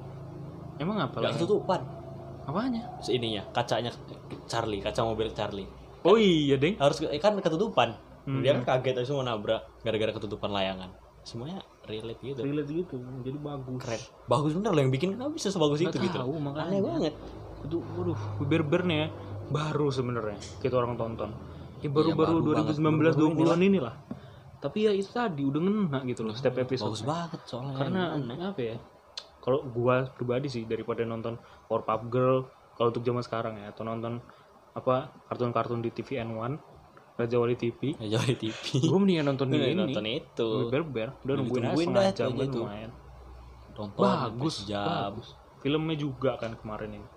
[0.78, 1.38] Emang apa enggak lah?
[1.38, 1.82] ketutupan
[2.42, 2.82] Apanya?
[3.06, 3.92] Ininya kacanya
[4.46, 5.70] Charlie kaca mobil Charlie
[6.02, 6.74] Oh iya, Deng.
[6.76, 8.38] harus eh, kan ketutupan Hmm.
[8.40, 12.96] dia kan kaget terus mau nabrak gara-gara ketutupan layangan semuanya relate gitu Relate gitu.
[13.20, 13.78] Jadi bagus.
[13.80, 16.66] keren bagus bener loh yang bikin kenapa bisa sebagus Nggak itu gitu tahu, makanya.
[16.68, 17.14] aneh banget
[17.62, 19.08] Itu waduh, berber nih ya.
[19.50, 21.34] Baru sebenarnya kita orang tonton.
[21.82, 22.78] Ya baru-baru baru banget.
[22.78, 23.96] 2019 Baru-baru 20-an inilah.
[24.62, 26.94] Tapi ya itu tadi udah ngena gitu loh setiap episode.
[26.94, 27.78] bagus banget soalnya.
[27.82, 28.02] Karena
[28.54, 28.78] apa ya?
[29.42, 32.46] Kalau gua pribadi sih daripada nonton Powerpuff Girl
[32.78, 34.22] kalau untuk zaman sekarang ya atau nonton
[34.72, 36.56] apa kartun-kartun di TVN1
[37.20, 39.74] Raja Wali TV jauh di TV gue mendingan nonton ini.
[39.76, 40.50] Nonton itu.
[40.72, 42.92] Berber udah nungguin aja setengah jam itu lumayan.
[43.76, 45.28] Tonton bagus jam bagus.
[45.62, 47.08] Filmnya juga kan kemarin ini.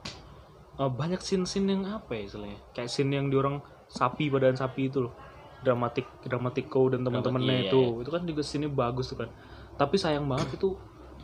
[0.74, 2.58] Eh, banyak scene-scene yang apa ya istilahnya?
[2.76, 5.14] Kayak scene yang diorang sapi padaan sapi itu loh
[5.64, 8.04] dramatik dramatiko dan teman-temannya iya, itu.
[8.04, 9.28] itu kan juga scene bagus tuh kan.
[9.80, 10.76] Tapi sayang banget itu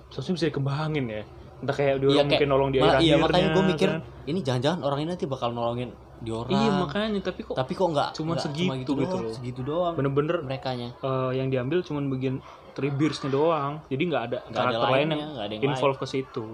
[0.09, 1.23] seharusnya bisa dikembangin ya.
[1.61, 4.01] Entah kayak diorang Iya, kayak- mungkin nolong di Ma- akhir iya makanya gue mikir kan.
[4.25, 7.89] ini jangan-jangan orang ini nanti bakal nolongin di orang iya makanya tapi kok tapi kok
[7.93, 9.33] nggak nggak segitu cuma gitu, gitu doang, loh.
[9.33, 10.89] segitu doang bener-bener merekanya.
[11.01, 12.37] eh, yang diambil cuman bagian
[12.71, 13.83] Treebeers-nya doang.
[13.91, 16.47] Jadi nggak ada ada karakter lain lainnya, yang nggak ada yang involve ke situ.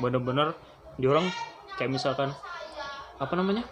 [0.00, 0.48] Bener-bener
[0.96, 1.26] diorang
[1.76, 2.32] kayak misalkan
[3.20, 3.68] apa namanya?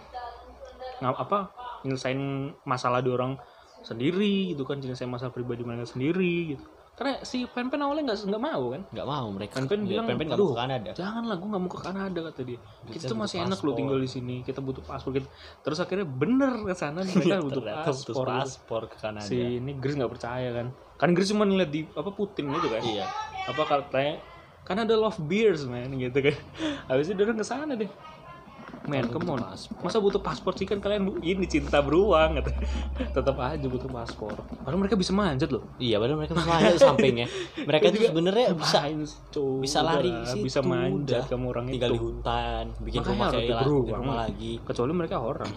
[1.01, 1.39] Nggak apa
[1.83, 2.21] nyelesain
[2.63, 3.35] masalah diorang
[3.81, 6.65] sendiri gitu kan nyelesain masalah pribadi mereka sendiri gitu.
[6.91, 8.81] Karena si Pen Pen awalnya nggak nggak mau kan?
[8.93, 9.53] Nggak mau mereka.
[9.57, 10.89] Pen Pen bilang Pen Pen nggak "Aduh, mau ke Kanada.
[10.93, 12.59] janganlah gue nggak mau ke Kanada kata dia.
[12.61, 15.27] Kita, Kita tuh masih enak loh paspor." tinggal di sini kita butuh paspor kita.
[15.63, 18.25] Terus akhirnya bener ke sana mereka butuh paspor.
[18.27, 19.25] paspor ke Kanada.
[19.25, 20.67] Si ini Grace nggak percaya kan?
[20.99, 22.81] Kan Grace cuma ngeliat di apa Putin gitu kan?
[22.85, 23.05] Iya.
[23.49, 24.15] Apa katanya
[24.61, 26.35] kan ada love beers man gitu kan.
[26.91, 27.89] Habis itu dia ke sana deh
[28.91, 29.39] men come on.
[29.79, 30.67] masa butuh paspor sih?
[30.67, 32.51] Kan kalian ini cinta beruang kata
[33.15, 34.35] tetap aja butuh paspor.
[34.35, 35.63] Padahal mereka bisa manjat loh.
[35.79, 37.27] Iya padahal mereka bisa manjat sampingnya.
[37.71, 38.79] Mereka itu sebenarnya bisa
[39.31, 39.63] cuy?
[39.63, 43.59] bisa lari situ, bisa manjat kamu orang tinggal itu di hutan bikin Makanya rumah kayak
[43.63, 43.99] beruang.
[44.03, 44.51] rumah lagi.
[44.59, 45.51] Kecuali mereka orang.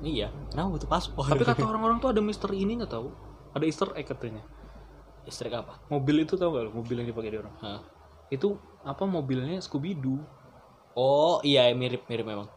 [0.00, 1.24] Iya kenapa butuh paspor?
[1.28, 3.12] Tapi kata orang-orang tuh ada mister ini nggak tahu?
[3.52, 4.40] Ada Easter egg katanya.
[5.22, 5.76] Istri apa?
[5.86, 6.70] Mobil itu tau gak lo?
[6.72, 7.54] Mobil yang dipakai di orang.
[7.60, 7.82] Hah.
[8.32, 10.24] itu apa mobilnya Scooby Doo
[10.96, 12.48] oh iya mirip mirip memang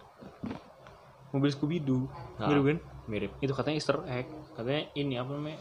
[1.31, 2.07] mobil Scooby Doo
[2.39, 2.47] Nah.
[2.47, 2.79] mirip kan?
[3.05, 3.31] mirip.
[3.37, 4.25] Itu katanya Easter egg.
[4.57, 5.59] Katanya ini apa namanya?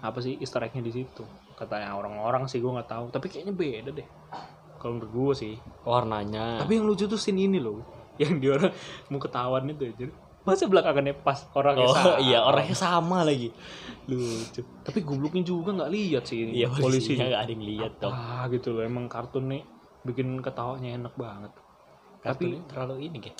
[0.00, 1.22] Apa sih Easter eggnya di situ?
[1.52, 3.12] Katanya orang-orang sih gue nggak tahu.
[3.12, 4.08] Tapi kayaknya beda deh.
[4.78, 5.54] Kalau menurut gue sih.
[5.84, 6.62] Warnanya.
[6.62, 7.84] Tapi yang lucu tuh scene ini loh.
[8.18, 8.72] Yang dia orang
[9.10, 10.10] mau ketahuan itu aja
[10.42, 12.16] masa belakangannya pas orangnya oh sama?
[12.24, 13.52] iya orangnya sama lagi.
[14.08, 14.64] Lucu.
[14.80, 16.64] Tapi gobloknya juga nggak lihat sih ini.
[16.64, 18.12] Iya polisinya nggak ada yang lihat dong.
[18.16, 18.80] ah gitu loh.
[18.80, 19.62] Emang kartun nih
[20.08, 21.52] bikin ketawanya enak banget.
[22.24, 23.36] Tapi tapi terlalu ini kayak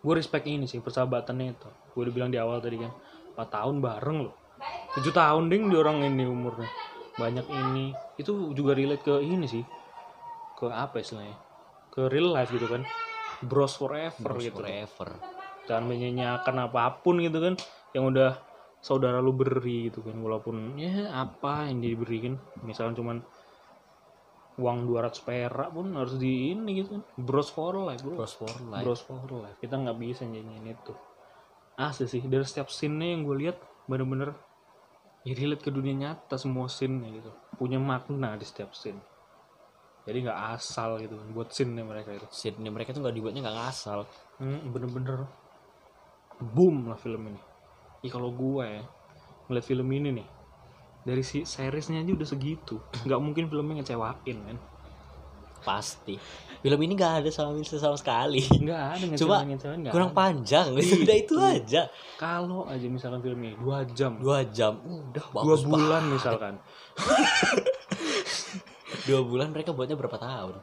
[0.00, 1.68] gue respect ini sih persahabatannya itu.
[1.92, 2.92] Gue udah bilang di awal tadi kan
[3.36, 4.34] 4 tahun bareng loh.
[4.96, 6.68] 7 tahun ding di orang ini umurnya.
[7.20, 7.92] Banyak ini.
[8.16, 9.64] Itu juga relate ke ini sih.
[10.56, 11.36] Ke apa istilahnya?
[11.92, 12.84] Ke real life gitu kan.
[13.40, 14.60] Bros forever Bros gitu.
[14.60, 15.08] forever.
[15.68, 17.54] Jangan menyanyiakan apa pun gitu kan
[17.96, 18.36] yang udah
[18.80, 20.16] saudara lu beri gitu kan.
[20.16, 22.40] Walaupun ya apa yang diberikan?
[22.64, 23.20] Misalnya cuman
[24.60, 28.52] uang 200 perak pun harus di ini gitu kan bros for life bro bros for
[28.68, 29.56] life Bros for life.
[29.60, 30.92] Kita nggak bisa nyanyiin itu.
[31.80, 33.56] Asli sih dari setiap scene-nya yang gue lihat
[33.88, 34.36] bener-bener
[35.24, 37.32] ya relate ke dunia nyata semua scene gitu.
[37.56, 39.00] Punya makna di setiap scene.
[40.04, 42.26] Jadi nggak asal gitu kan buat scene-nya mereka itu.
[42.28, 44.04] scene mereka tuh nggak dibuatnya nggak ngasal
[44.40, 45.28] Hmm, bener-bener
[46.40, 47.40] boom lah film ini.
[48.00, 48.84] Ya kalau gue ya
[49.48, 50.39] ngeliat film ini nih
[51.04, 52.76] dari si seriesnya aja udah segitu.
[53.06, 54.58] Nggak mungkin filmnya ngecewain kan
[55.60, 56.16] pasti.
[56.60, 58.44] Film ini nggak ada sama Milsa sama sekali.
[58.44, 60.16] Nggak ada nggak kurang ada.
[60.16, 60.66] panjang.
[61.04, 61.88] Udah itu aja.
[62.20, 64.20] Kalau aja misalkan film ini dua jam.
[64.20, 64.76] Dua jam.
[64.84, 65.72] Udah dua bagus banget.
[65.72, 66.54] bulan misalkan.
[69.00, 70.60] Dua bulan mereka buatnya berapa tahun?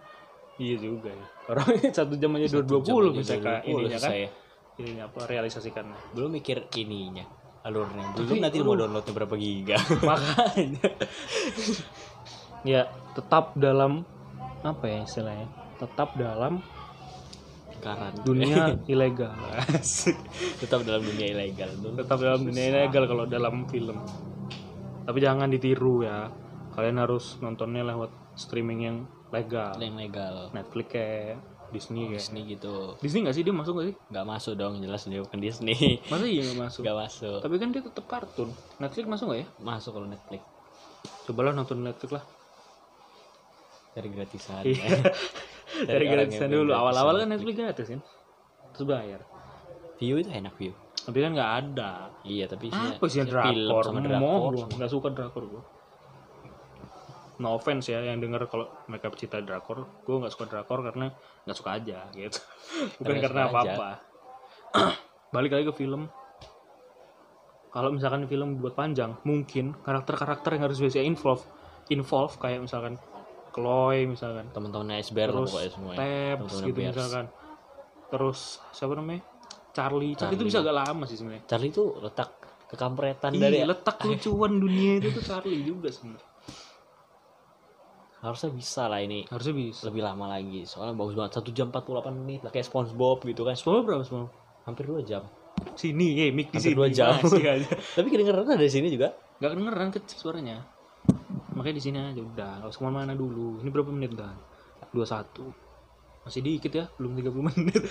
[0.62, 1.26] Iya juga ya.
[1.50, 4.12] Orang satu jam aja dua dua puluh misalkan 20 ininya kan.
[4.13, 4.28] saya
[4.78, 6.00] ininya apa realisasikannya.
[6.13, 7.26] Belum mikir ininya
[7.67, 8.06] alurnya.
[8.15, 9.77] Belum nanti mau downloadnya berapa giga.
[10.10, 10.89] Makanya.
[12.63, 14.08] Ya tetap dalam
[14.63, 15.47] apa ya istilahnya?
[15.77, 16.63] Tetap dalam
[17.84, 19.36] karan dunia ilegal.
[20.63, 21.69] Tetap dalam dunia ilegal.
[21.75, 23.99] Tetap dalam dunia ilegal kalau dalam film.
[25.03, 26.32] Tapi jangan ditiru ya.
[26.73, 28.97] Kalian harus nontonnya lewat streaming yang
[29.34, 29.75] legal.
[29.77, 30.36] Yang legal.
[30.53, 32.75] Netflix kayak Disney kayak Disney gitu.
[32.99, 33.43] Disney nggak sih?
[33.43, 33.95] Dia masuk nggak sih?
[34.08, 35.77] Nggak masuk dong jelas dia bukan Disney.
[36.08, 36.82] Masa iya nggak masuk?
[36.84, 37.39] Nggak masuk.
[37.43, 38.49] Tapi kan dia tetap kartun.
[38.80, 39.47] Netflix masuk nggak ya?
[39.60, 40.41] Masuk kalau Netflix.
[41.27, 42.23] Cobalah nonton Netflix lah.
[43.93, 44.86] Dari gratisan Iya.
[45.89, 46.71] dari orang gratisan dulu.
[46.71, 47.56] awal-awal kan Netflix.
[47.58, 48.01] Gratis kan?
[48.71, 49.21] Terus bayar.
[49.97, 50.73] View itu enak view.
[51.03, 51.91] Tapi kan nggak ada.
[52.21, 53.84] Iya tapi apa sih isinya film drakor?
[53.88, 55.63] sama mau drakor nggak suka drakor gua
[57.38, 61.13] no offense ya yang denger kalau mereka pecinta drakor gue nggak suka drakor karena
[61.45, 62.39] nggak suka aja gitu
[63.02, 63.89] bukan Karena karena suka apa-apa
[65.36, 66.10] balik lagi ke film
[67.69, 71.43] kalau misalkan film buat panjang mungkin karakter-karakter yang harus biasa involve
[71.93, 72.97] involve kayak misalkan
[73.54, 76.38] Chloe misalkan teman-teman SBR terus semua ya.
[76.38, 76.93] Gitu Bears.
[76.93, 77.26] misalkan
[78.08, 78.39] terus
[78.71, 79.21] siapa namanya
[79.73, 80.47] Charlie Charlie, itu Charlie.
[80.50, 82.30] bisa agak lama sih sebenarnya Charlie itu letak
[82.67, 86.28] kekampretan Iya, dari letak lucuan dunia itu tuh Charlie juga sebenarnya.
[88.17, 89.86] Harusnya bisa lah ini Harusnya bisa.
[89.86, 93.53] lebih lama lagi soalnya bagus banget satu jam 48 menit lah kayak SpongeBob gitu kan
[93.53, 94.27] Semua berapa semua?
[94.63, 95.23] hampir dua jam
[95.73, 96.77] Sini, eh, mic di Hampir sini.
[96.77, 97.17] dua jam.
[97.97, 100.62] Tapi kedengeran dari sini juga Gak kedengeran kecil suaranya.
[101.53, 103.58] Makanya di sini aja udah, usah ke mana-mana dulu.
[103.62, 104.34] Ini berapa menit dah?
[104.93, 105.49] 21
[106.21, 107.73] Masih dikit ya, belum 30 menit.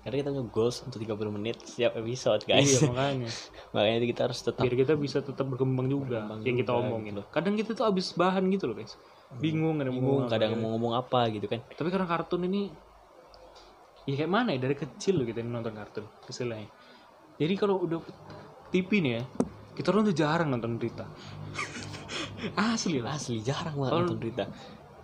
[0.00, 3.28] karena kita punya goals untuk 30 menit setiap episode guys iya, makanya.
[3.74, 7.12] makanya kita harus tetap Biar kita bisa tetap berkembang juga Berkembang yang kita juga, omongin.
[7.12, 7.22] gitu.
[7.28, 8.96] Kadang kita tuh abis bahan gitu loh, guys.
[9.32, 10.58] Bingung ada bingung apa, kadang gitu.
[10.58, 12.72] mau ngomong apa gitu kan Tapi karena kartun ini
[14.02, 16.66] ya kayak mana ya dari kecil loh kita nonton kartun istilahnya.
[17.36, 18.00] Jadi kalau udah
[18.68, 19.22] TV nih ya,
[19.72, 21.04] kita orang tuh jarang nonton berita.
[22.56, 23.14] Asli lah.
[23.14, 24.44] asli jarang banget nonton berita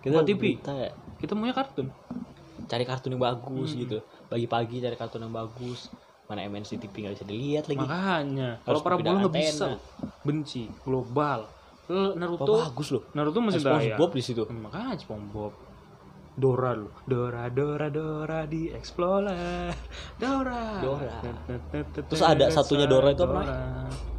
[0.01, 0.39] buat TV.
[0.57, 1.87] berita ya, Kita maunya kartun.
[2.65, 3.79] cari kartun yang bagus Hmm.
[3.79, 5.87] gitu pagi-pagi cari kartun yang bagus
[6.27, 9.79] mana MNC TV nggak bisa dilihat lagi Makanya kalau para nggak bisa
[10.21, 11.47] benci global.
[11.87, 14.19] Lo Naruto, bagus loh Naruto masih SpongeBob tayang.
[14.19, 15.53] di situ Hmm, Makanya SpongeBob.
[16.37, 16.91] Dora lu.
[17.07, 19.71] Dora Dora Dora di Explorer.
[20.19, 20.83] Dora.
[20.83, 21.15] Dora.
[21.95, 23.41] Terus ada satunya Dora itu apa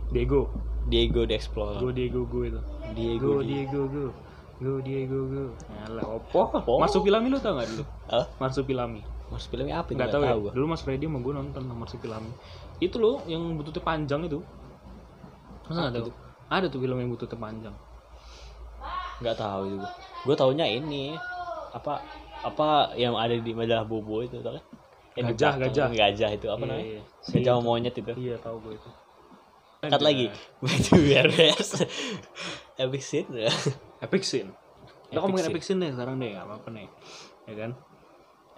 [0.08, 0.48] Diego.
[0.88, 2.60] Diego the Explorer Go Diego go itu.
[2.96, 4.06] Diego Go di Diego go.
[4.58, 5.44] Go Diego go.
[6.08, 6.40] Opo.
[6.56, 6.72] Opo.
[6.80, 7.84] Marsupilami lu tau gak dulu?
[8.08, 8.24] Hah?
[8.40, 9.17] Marsupilami.
[9.28, 10.34] Mas filmnya apa itu Enggak nggak tahu ya.
[10.40, 10.52] gua.
[10.56, 12.30] Dulu Mas Freddy sama gue nonton sama Marsupilami.
[12.78, 14.40] Itu loh yang bututnya panjang itu.
[15.64, 16.12] Masa enggak tahu?
[16.48, 17.74] Ada tuh film yang bututnya panjang.
[19.18, 19.90] nggak tahu itu gua.
[20.24, 21.12] Gua taunya ini
[21.68, 22.00] apa
[22.40, 24.64] apa yang ada di majalah Bobo itu tau kan
[25.18, 25.88] Yang Gajah, gajah.
[25.90, 27.02] gajah itu apa Iya, namanya iya.
[27.28, 28.90] gajah sama monyet itu Iya, tahu gue itu.
[29.80, 30.26] cut lagi
[30.62, 31.70] baju biar beres
[32.76, 33.26] epic scene
[33.98, 34.50] Epic scene.
[35.10, 36.86] Kita ngomongin epic scene deh sekarang deh, apa apa nih.
[37.44, 37.70] Ya kan?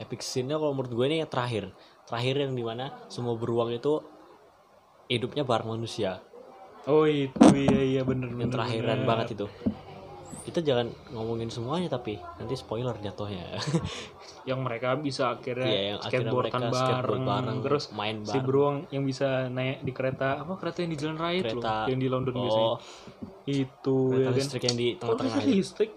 [0.00, 1.70] Epic scene-nya kalau menurut gue ini yang terakhir
[2.08, 4.00] terakhir yang di mana semua beruang itu
[5.06, 6.24] hidupnya bareng manusia
[6.88, 9.46] Oh itu iya iya bener yang terakhiran banget itu
[10.40, 13.44] kita jangan ngomongin semuanya tapi nanti spoiler jatuhnya
[14.48, 18.32] Yang mereka bisa akhirnya Iya, yang akhirnya skateboardan mereka bareng, skateboard bareng, terus main si
[18.32, 18.46] bareng.
[18.48, 22.00] beruang yang bisa naik di kereta apa kereta yang di jalan raya itu loh, yang
[22.00, 22.68] di London biasanya.
[22.72, 22.76] oh
[23.44, 24.36] Itu kereta ya kan.
[24.40, 25.90] listrik yang di Oh, tengah-tengah kereta listrik.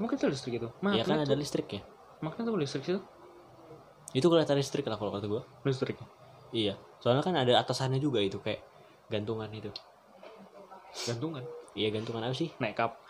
[0.00, 0.68] Emang kereta listrik itu?
[0.72, 1.36] ya kan ada tuh.
[1.36, 1.80] listriknya
[2.22, 3.00] Magnet tuh listrik itu?
[4.12, 5.96] Itu kereta listrik lah kalau kata gue Listrik.
[6.52, 8.60] iya soalnya kan ada atasannya juga itu kayak
[9.08, 9.72] gantungan itu
[10.92, 11.40] Gantungan.
[11.72, 13.00] iya gantungan apa sih Naik kap.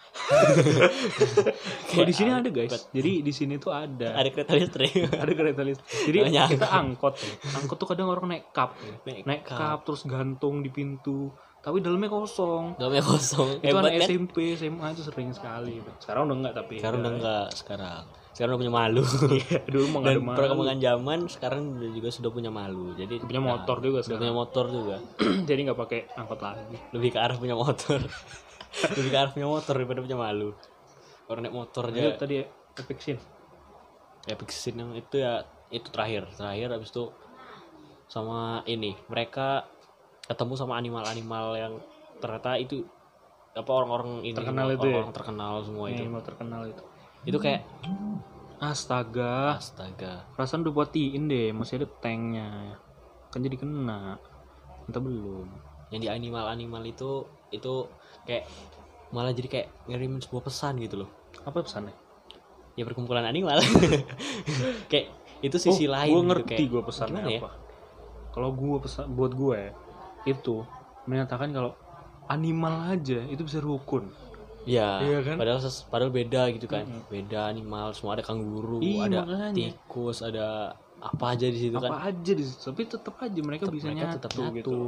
[1.90, 2.86] Kalau di sini ada guys.
[2.94, 5.88] Jadi di sini tuh ada ada kereta listrik ada kereta listrik.
[6.06, 6.54] Jadi nyangka.
[6.54, 7.14] kita angkot.
[7.58, 8.78] Angkot tuh kadang orang naik kap.
[9.02, 11.34] Naik Naik kap terus gantung di pintu.
[11.58, 12.74] Tapi dalamnya kosong.
[12.78, 15.82] dalamnya kosong Itu hebat kan SMP, SMA itu sering sekali.
[15.98, 16.74] Sekarang udah enggak tapi.
[16.78, 20.36] sekarang udah enggak sekarang sekarang udah punya malu Iya, dulu mah enggak dan malu.
[20.36, 24.96] perkembangan zaman sekarang juga sudah punya malu jadi Punya motor juga sudah punya motor juga
[25.48, 26.76] Jadi nggak pakai angkot lagi.
[26.90, 28.00] lebih ke arah punya motor
[28.96, 30.50] lebih ke arah punya motor daripada punya malu
[31.24, 33.20] orang naik motor Itu aja tadi ya, epic scene.
[34.24, 37.12] epic scene yang itu ya itu terakhir terakhir habis itu
[38.06, 39.64] sama ini mereka
[40.22, 41.72] ketemu sama animal-animal yang
[42.18, 42.84] ternyata itu
[43.52, 44.96] apa orang-orang ini Terkenal itu ya?
[44.98, 46.84] orang terkenal semua itu Yang mau terkenal itu.
[47.22, 47.62] Itu kayak
[48.58, 52.78] Astaga, astaga perasaan udah buatiin deh, masih ada tanknya.
[53.26, 54.22] Kan jadi kena.
[54.86, 55.50] Entah belum.
[55.90, 57.10] yang di animal-animal itu
[57.50, 57.84] itu
[58.24, 58.48] kayak
[59.10, 61.10] malah jadi kayak ngirimin sebuah pesan gitu loh
[61.44, 61.92] Apa pesannya?
[62.72, 63.60] ya perkumpulan animal
[64.90, 67.40] kayak itu sisi oh, lain Gue gitu, ngerti kayak- gue pesannya ya?
[67.44, 67.50] apa.
[68.32, 69.60] Kalau gue pesan buat gue
[70.24, 70.64] itu
[71.04, 71.76] menyatakan kalau
[72.24, 74.08] animal aja itu bisa rukun.
[74.64, 75.36] Ya Iya kan?
[75.36, 77.08] padahal padahal beda gitu kan Mm-mm.
[77.08, 79.54] beda animal semua ada kanguru Iya, ada makanya.
[79.56, 80.46] tikus ada
[80.98, 82.62] apa aja di situ apa kan aja di situ.
[82.64, 84.54] Tapi tetap aja mereka Tetep bisa mereka nyatu, tetap nyatu.
[84.54, 84.80] gitu.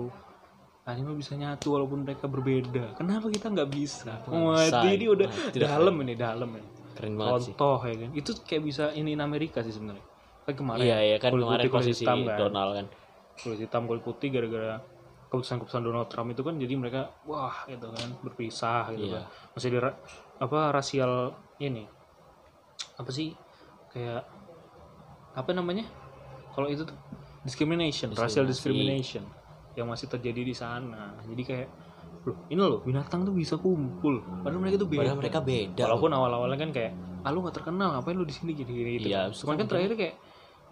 [0.85, 5.49] anime bisa nyatu walaupun mereka berbeda kenapa kita nggak bisa wah bisa, ini udah Wah,
[5.49, 9.17] udah dalam ini dalam ini keren banget sih contoh ya kan itu kayak bisa ini
[9.17, 10.05] Amerika sih sebenarnya
[10.45, 12.37] kan kemarin iya iya kan kulit kemarin putih, posisi hitam kan.
[12.37, 12.87] Donald kan
[13.41, 14.77] kulit hitam kulit putih gara-gara
[15.35, 19.21] keputusan-keputusan Donald Trump itu kan jadi mereka wah gitu kan berpisah gitu Iya.
[19.21, 19.25] kan.
[19.53, 19.99] Masih ra-
[20.37, 21.13] apa rasial
[21.59, 21.85] ini.
[22.95, 23.35] Apa sih
[23.91, 24.23] kayak
[25.33, 25.85] apa namanya?
[26.51, 26.95] Kalau itu tuh
[27.43, 28.49] discrimination, racial Diskriminasi.
[28.49, 29.25] discrimination
[29.75, 31.19] yang masih terjadi di sana.
[31.21, 31.69] Jadi kayak
[32.25, 34.23] loh ini loh binatang tuh bisa kumpul.
[34.41, 35.01] Padahal mereka tuh beda.
[35.03, 38.53] padahal mereka beda walaupun awal-awalnya kan kayak ah lu gak terkenal ngapain lu di sini?
[38.53, 39.35] Gini gini gitu Iya, kan.
[39.35, 40.15] cuman kan terakhir kayak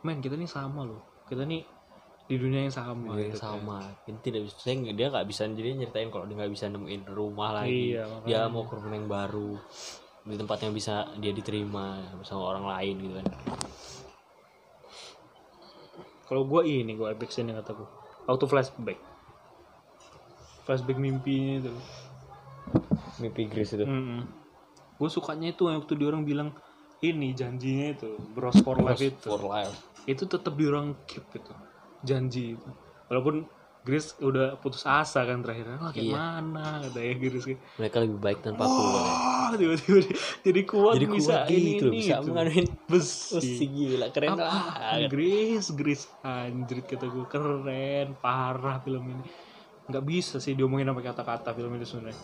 [0.03, 1.03] men kita nih sama loh.
[1.27, 1.61] Kita nih
[2.33, 3.61] di dunia yang sama Iya, gitu kan.
[3.61, 3.79] sama.
[4.09, 7.61] Ini tidak bisa saya dia nggak bisa jadi nyeritain kalau dia nggak bisa nemuin rumah
[7.61, 7.93] lagi.
[7.93, 9.53] Iya, dia mau ke rumah yang baru
[10.25, 13.27] di tempat yang bisa dia diterima bersama orang lain gitu kan.
[16.25, 17.89] Kalau gua ini gua epic scene yang kata gua.
[18.25, 18.97] Auto flashback.
[20.65, 21.73] Flashback mimpinya itu.
[23.21, 23.85] Mimpi Grace itu.
[24.97, 26.49] Gue sukanya itu yang waktu dia orang bilang
[27.03, 29.27] ini janjinya itu bros for life itu.
[29.27, 29.75] for life.
[30.07, 31.51] Itu tetap di orang keep itu
[32.03, 32.69] janji itu.
[33.09, 33.47] Walaupun
[33.83, 35.75] Grace udah putus asa kan terakhir.
[35.75, 36.15] Ah kayak Iya.
[36.15, 36.67] mana?
[36.87, 39.99] Kata ya Grace kayak mereka lebih baik tanpa aku wah tiba-tiba
[40.47, 42.27] jadi kuat jadi bisa kuat ini gitu ini bisa gitu.
[42.31, 43.37] menganuin besi.
[43.43, 45.11] Usi gila keren apa banget.
[45.11, 49.27] Grace Grace anjrit kata gue keren parah film ini.
[49.91, 52.23] Nggak bisa sih diomongin sampai kata-kata film itu sebenarnya.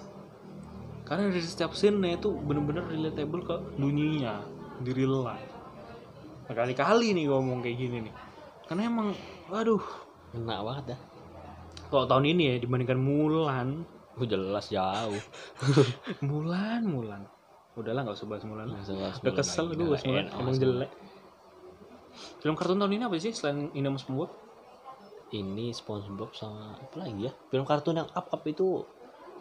[1.02, 4.46] Karena dari setiap scene itu bener-bener relatable ke dunia
[4.78, 5.52] di real life.
[6.46, 8.14] Berkali-kali nih gue ngomong kayak gini nih.
[8.70, 9.10] Karena emang
[9.48, 9.82] waduh.
[10.36, 11.00] Enak banget dah.
[11.88, 13.68] Kalau tahun ini ya dibandingkan Mulan.
[14.18, 15.22] Gue jelas jauh.
[16.28, 17.22] Mulan Mulan.
[17.78, 18.80] Udahlah nggak usah bahas Mulan lah.
[19.24, 20.26] Udah kesel lagi, gue bahas Mulan.
[20.36, 20.90] emang jelek.
[22.42, 24.30] Film kartun tahun ini apa sih selain sama SpongeBob
[25.36, 27.32] ini SpongeBob sama apa lagi ya?
[27.52, 28.84] Film kartun yang up up itu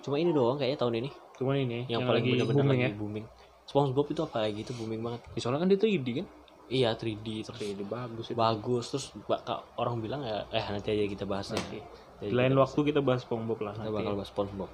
[0.03, 1.09] cuma ini doang kayaknya tahun ini.
[1.37, 2.91] Cuman ini yang, yang, paling lagi benar-benar booming lagi ya?
[2.97, 3.25] booming.
[3.67, 5.21] SpongeBob itu apa lagi itu booming banget?
[5.35, 6.27] Ya, soalnya kan dia 3D kan
[6.67, 8.37] iya 3D terus 3D bagus itu.
[8.37, 8.85] bagus.
[8.91, 11.59] Terus bakal orang bilang ya eh nanti aja kita bahas ya.
[11.59, 11.79] Nanti.
[12.17, 13.95] Jadi di lain kita, waktu kita bahas SpongeBob lah kita nanti.
[13.95, 14.71] bakal bahas SpongeBob.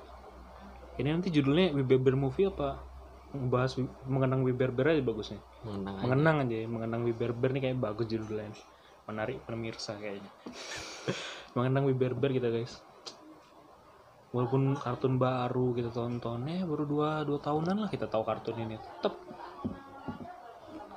[0.93, 2.77] Ini nanti judulnya We Bear Movie apa?
[3.34, 5.41] Membahas mengenang We Bear Bear aja bagusnya.
[5.65, 6.01] Mengenang aja.
[6.06, 8.53] mengenang aja ya mengenang We Bear Bear nih kayak bagus judulnya.
[9.10, 10.32] Menarik pemirsa kayaknya.
[11.58, 12.82] Mengenang We Bear Bear kita guys.
[14.34, 18.82] Walaupun kartun baru kita tontonnya baru dua dua tahunan lah kita tahu kartun ini.
[18.82, 19.13] Tetap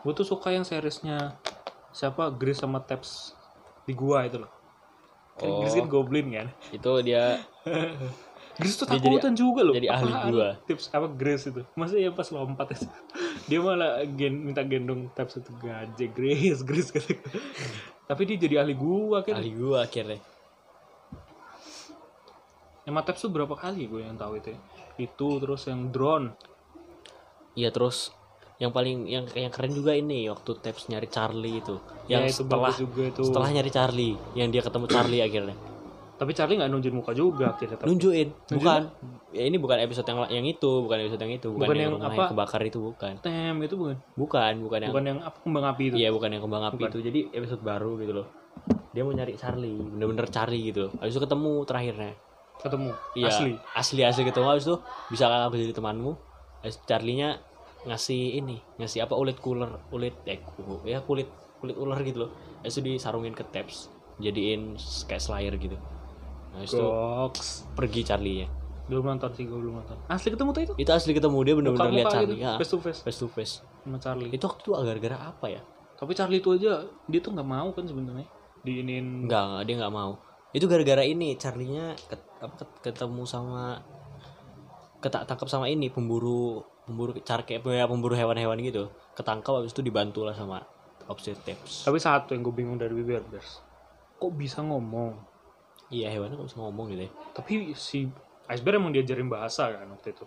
[0.07, 1.35] gue tuh suka yang seriesnya
[1.91, 2.31] siapa?
[2.31, 3.35] Grace sama Taps
[3.83, 4.53] di gua itu loh.
[5.35, 5.61] Kan Oh.
[5.61, 6.47] Grace kan goblin kan?
[6.71, 7.43] Itu dia
[8.57, 9.75] Grace tuh Dia jadi- takutan juga loh.
[9.75, 10.49] jadi ahli gua.
[10.63, 11.61] tips apa Grace itu?
[11.75, 12.87] Masa ya pas lompat itu?
[13.49, 15.51] Dia malah gen, minta gendong Taps itu.
[15.57, 17.19] Gaje Grace Grace kata
[18.09, 20.23] tapi dia jadi ahli gua kan ahli gua akhirnya.
[22.85, 24.61] Emang Taps tuh berapa kali gue yang tahu itu ya?
[24.97, 26.33] itu terus yang drone.
[27.53, 28.15] Iya terus
[28.57, 31.77] yang paling yang yang keren juga ini waktu Taps nyari Charlie itu.
[32.07, 33.23] Yang Ya, itu setelah juga itu.
[33.23, 35.57] setelah nyari Charlie yang dia ketemu Charlie akhirnya.
[36.17, 38.29] Tapi Charlie nggak nunjukin muka juga akhirnya tapi nunjukin?
[38.49, 38.83] Bukan.
[39.31, 41.49] ya ini bukan episode yang yang itu bukan episode yang itu.
[41.53, 42.17] Bukan, Bukan yang, yang rumah apa?
[42.17, 43.13] yang kebakar itu bukan.
[43.21, 43.97] Tem itu bukan?
[44.17, 45.95] Bukan bukan yang bukan yang apa kembang api itu?
[46.01, 46.89] Iya bukan yang kembang api Bukan.
[46.89, 46.99] itu.
[47.05, 48.27] Jadi episode baru gitu loh.
[48.91, 52.13] Dia mau nyari Charlie bener-bener Charlie gitu habis itu ketemu terakhirnya.
[52.57, 52.89] Ketemu?
[53.13, 53.53] Iya, asli?
[53.77, 54.47] asli asli ketemu.
[54.49, 54.77] Habis itu
[55.13, 56.17] bisa aku jadi temanmu?
[56.65, 57.37] Habis Charlie-nya
[57.87, 60.43] ngasih ini ngasih apa ulet cooler ulet eh
[60.85, 61.31] ya kulit
[61.63, 62.31] kulit ular gitu loh.
[62.67, 64.75] Itu disarungin ke taps jadiin
[65.07, 65.79] kayak slayer gitu.
[66.57, 66.85] Nah, itu
[67.77, 68.49] pergi Charlie-nya.
[68.87, 69.99] Belum nonton sih gue belum nonton.
[70.09, 70.75] Asli ketemu tuh itu?
[70.79, 72.39] Itu asli ketemu dia bener-bener Muka-muka lihat gitu, Charlie.
[72.41, 73.01] Ya face to face.
[73.03, 73.55] face to face.
[73.85, 74.31] Sama Charlie.
[74.33, 75.61] Itu waktu itu gara-gara apa ya?
[75.97, 78.27] Tapi Charlie itu aja dia tuh nggak mau kan sebenarnya.
[78.63, 80.17] Diinin enggak, dia nggak mau.
[80.55, 83.81] Itu gara-gara ini Charlie-nya ket- apa, ket- ketemu sama
[85.03, 88.89] ketak tangkap sama ini pemburu pemburu car kayak ya, pemburu hewan-hewan gitu.
[89.13, 90.63] Ketangkap habis itu dibantu lah sama
[91.05, 91.83] Opposite Taps.
[91.83, 93.63] tapi satu yang gue bingung dari Bear Bears
[94.17, 95.15] kok bisa ngomong
[95.87, 97.11] Iya, hewannya kok bisa ngomong gitu ya.
[97.31, 98.11] tapi si
[98.47, 100.27] Iceberg emang diajarin bahasa kan waktu itu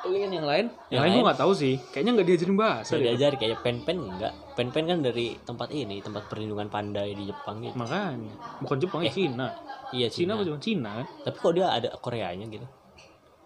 [0.00, 1.26] tapi kan yang lain yang, Yang lain gue lain?
[1.26, 4.32] nggak tahu sih kayaknya nggak diajarin bahasa Saya deh diajari kayak pen-pen enggak.
[4.54, 7.74] Pen-pen kan dari tempat ini, tempat perlindungan panda di Jepang gitu.
[7.74, 9.48] makanya bukan Jepang ya Cina
[9.90, 10.56] Iya, Cina Cina.
[10.56, 12.64] Cina kan Tapi kok dia ada Koreanya gitu.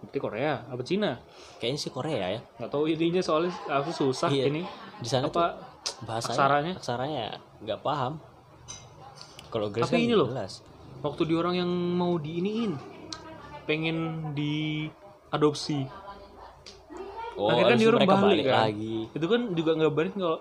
[0.04, 1.18] Berarti Korea apa Cina
[1.56, 2.40] Kayaknya sih Korea ya.
[2.54, 4.48] nggak tahu intinya soalnya aku susah Iya.
[4.48, 4.62] ini
[4.96, 5.58] Di sana apa
[6.02, 6.72] bahasanya aksaranya?
[6.76, 7.24] aksaranya
[7.60, 8.20] nggak paham.
[9.48, 10.28] Kalau Grace Tapi kan ini loh.
[10.28, 10.60] jelas.
[11.00, 12.72] waktu di orang yang mau diiniin
[13.62, 13.98] pengen
[14.32, 15.84] diadopsi
[17.34, 18.96] Oh, akhirnya kan dia orang balik, balik kan lagi.
[19.10, 20.38] itu kan juga ngabarin kalau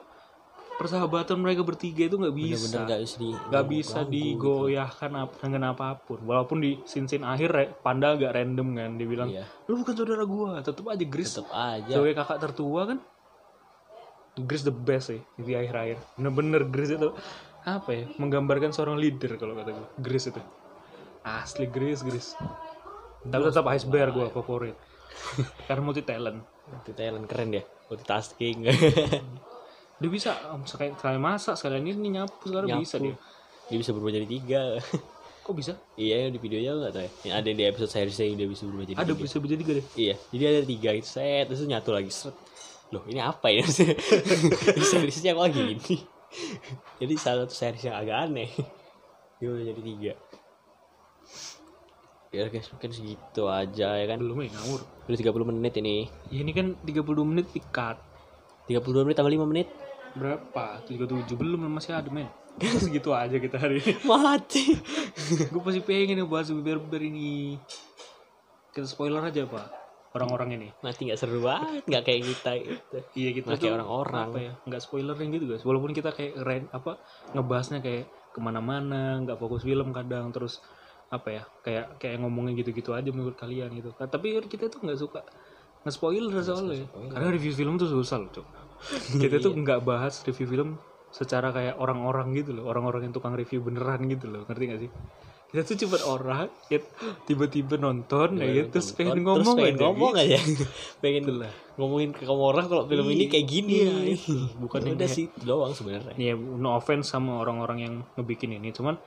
[0.75, 2.81] persahabatan mereka bertiga itu nggak bisa.
[2.83, 4.11] Nggak bisa nggak bisa gitu.
[4.13, 6.19] digoyahkan ap- dengan apa pun.
[6.25, 9.45] Walaupun di scene scene akhir panda agak random kan dia bilang iya.
[9.69, 10.59] Lu bukan saudara gua.
[10.65, 11.93] Tetep aja Gris tetep aja.
[11.93, 12.97] sebagai kakak tertua kan
[14.33, 17.13] Gris the best sih di akhir akhir bener-bener Gris itu
[17.63, 19.87] apa ya menggambarkan seorang leader kalau kata gua.
[20.01, 20.41] Gris itu.
[21.23, 22.33] Asli Gris Gris.
[23.23, 24.75] Tapi tetap iceberg gua favorit.
[25.69, 28.65] Karena multi talent itu talent keren ya multitasking
[30.01, 32.83] dia bisa um, sekali, sekali masak sekalian ini nyapu sekarang Nyapu.
[32.83, 33.15] bisa dia.
[33.71, 34.61] Dia bisa berubah jadi tiga.
[35.43, 35.73] Kok bisa?
[35.99, 37.11] Iya di videonya nggak tahu ya.
[37.27, 39.21] Yang ada di episode seriesnya dia bisa berubah jadi ada tiga.
[39.21, 41.45] bisa jadi tiga deh iya jadi ada tiga itu set.
[41.51, 42.35] Terus nyatu lagi set.
[42.89, 43.65] Loh ini apa ya?
[44.77, 45.77] Ini seriesnya kok gini
[47.01, 48.49] jadi salah satu series yang agak aneh.
[49.37, 50.13] Dia udah jadi tiga.
[52.33, 54.17] Ya guys mungkin segitu aja ya kan?
[54.17, 54.81] Belum ya ngawur.
[55.05, 56.09] Udah 30 menit ini.
[56.33, 58.01] Ya, ini kan 32 menit ikat
[58.67, 59.67] 32 menit tambah 5 menit.
[60.13, 60.79] Berapa?
[60.85, 62.29] 37 belum masih ada men.
[62.83, 63.93] Segitu aja kita hari ini.
[64.05, 64.77] Mati
[65.49, 67.57] gue pasti pengen bahas berber ini.
[68.73, 69.67] Kita spoiler aja pak.
[70.13, 70.69] Orang-orang ini.
[70.85, 72.97] Mati nggak seru banget nggak kayak kita gitu.
[73.17, 74.25] Iya kita Nggak kayak orang-orang.
[74.29, 74.53] apa ya?
[74.69, 75.63] Nggak spoiler yang gitu guys.
[75.65, 77.01] Walaupun kita kayak ren apa
[77.33, 80.61] ngebahasnya kayak ke mana-mana nggak fokus film kadang terus
[81.09, 83.89] apa ya kayak kayak ngomongin gitu-gitu aja menurut kalian gitu.
[83.97, 85.25] Tapi kita tuh nggak suka
[85.83, 86.87] nge-spoiler soalnya.
[87.11, 88.47] Karena review film tuh susah loh cok.
[89.21, 90.69] Kita tuh nggak bahas review film
[91.13, 92.67] secara kayak orang-orang gitu loh.
[92.67, 94.43] Orang-orang yang tukang review beneran gitu loh.
[94.49, 94.91] Ngerti gak sih?
[95.53, 96.81] Kita tuh cuma orang yang
[97.29, 99.83] tiba-tiba nonton ya gitu, terus pengen Terus ngomong pengen aja.
[99.85, 100.23] ngomong gitu.
[100.25, 100.37] aja.
[101.05, 101.51] Pengen Itulah.
[101.77, 103.73] ngomongin ke kamu orang kalau film ini kayak gini.
[103.85, 104.33] Iya, itu.
[104.65, 105.29] Bukan yang udah sih.
[105.29, 106.17] itu doang sebenarnya.
[106.17, 108.73] Ya no offense sama orang-orang yang ngebikin ini.
[108.73, 108.97] Cuman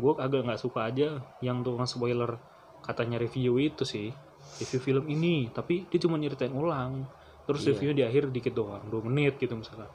[0.00, 2.40] gue agak nggak suka aja yang tukang spoiler
[2.80, 4.16] katanya review itu sih
[4.56, 7.04] review film ini tapi dia cuma nyeritain ulang.
[7.46, 7.68] Terus Iya.
[7.74, 9.86] reviewnya di akhir dikit doang 2 menit gitu misalnya.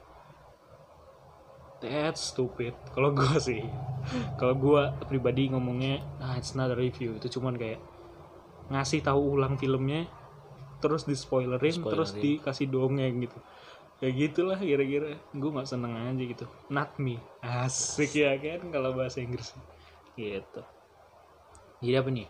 [1.82, 2.78] That's stupid.
[2.94, 3.62] Kalau gue sih
[4.38, 7.18] kalau gue pribadi ngomongnya ah it's not a review.
[7.18, 7.82] Itu cuman kayak
[8.70, 10.06] ngasih tahu ulang filmnya
[10.82, 11.82] terus di spoilerin.
[11.82, 13.38] terus dikasih dongeng gitu.
[14.02, 15.18] Ya gitulah kira-kira.
[15.34, 16.46] Gue nggak seneng aja gitu.
[16.70, 17.18] Not me.
[17.42, 19.54] Asik ya kan kalau bahasa Inggris.
[20.14, 20.62] Gitu.
[21.82, 22.28] Jadi apa nih?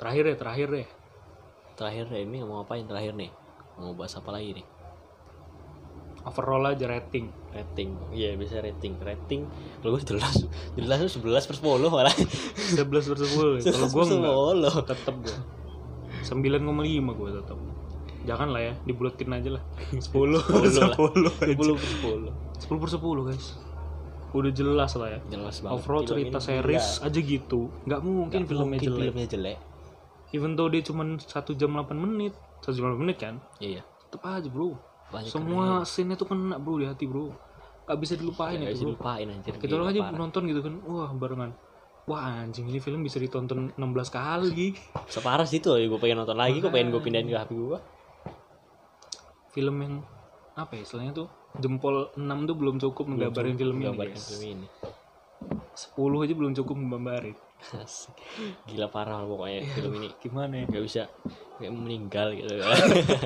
[0.00, 0.86] Terakhir ya terakhir ya
[1.78, 3.30] terakhir ini mau ngapain terakhir nih?
[3.78, 4.66] Mau bahas apa lagi nih?
[6.26, 7.30] Overall aja rating.
[7.54, 8.98] Rating iya bisa rating.
[8.98, 9.46] Rating
[9.78, 10.34] kalau gue jelas
[10.74, 12.14] jelas tuh 11 per 10 malah.
[12.74, 15.36] 11 per 10 kalau gue enggak tetep gue
[16.26, 16.66] 9,5
[17.22, 17.58] gue tetep.
[18.26, 19.62] Jangan lah ya dibulatin aja lah.
[19.94, 20.98] 10 10 lah.
[20.98, 22.18] 10 10 10 per
[22.58, 23.46] 10 per 10 guys.
[24.34, 25.20] Udah jelas lah ya.
[25.30, 25.78] Jelas banget.
[25.78, 27.70] Overall Film cerita series aja gitu.
[27.86, 29.00] Nggak mungkin Nggak filmnya mungkin jelek.
[29.14, 29.58] filmnya jelek
[30.32, 31.24] even though dia cuma 1
[31.56, 33.34] jam 8 menit 1 jam 8 menit kan?
[33.62, 33.82] Iya.
[34.08, 34.76] Tetep aja bro.
[35.08, 37.32] Banyak semua scene itu kena bro di hati bro.
[37.88, 38.94] Gak bisa dilupain nggak itu bisa bro.
[39.00, 39.52] lupain anjir.
[39.56, 40.18] Kita Gila, aja parah.
[40.20, 41.50] nonton gitu kan wah barengan.
[42.08, 44.72] Wah anjing ini film bisa ditonton 16 kali
[45.12, 47.78] separah sih tuh gue pengen nonton lagi gue pengen gue pindahin ke HP gue
[49.52, 49.94] film yang
[50.56, 51.28] apa ya istilahnya tuh?
[51.60, 54.24] Jempol 6 tuh belum cukup menggambarin film ini gambarin guys.
[54.24, 54.66] film ini
[55.38, 56.76] 10 aja belum cukup
[57.58, 58.14] Asik.
[58.70, 60.08] gila parah pokoknya film ini.
[60.22, 60.64] Gimana ya?
[60.70, 61.02] Nggak bisa
[61.58, 62.54] kayak meninggal gitu.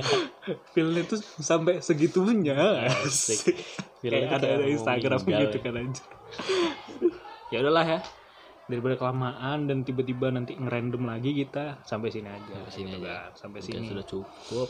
[0.73, 2.89] Filmnya tuh sampai segitunya.
[2.89, 3.53] Asik.
[4.01, 5.63] Filmnya kayak ada ada Instagram gitu ya.
[5.63, 6.07] kan anjir
[7.53, 8.01] ya udahlah ya.
[8.65, 13.13] Daripada kelamaan dan tiba-tiba nanti ngerandom lagi kita sampai sini aja Sampai sini gitu aja.
[13.13, 13.31] kan.
[13.37, 13.87] sampai sini.
[13.93, 14.69] sudah cukup.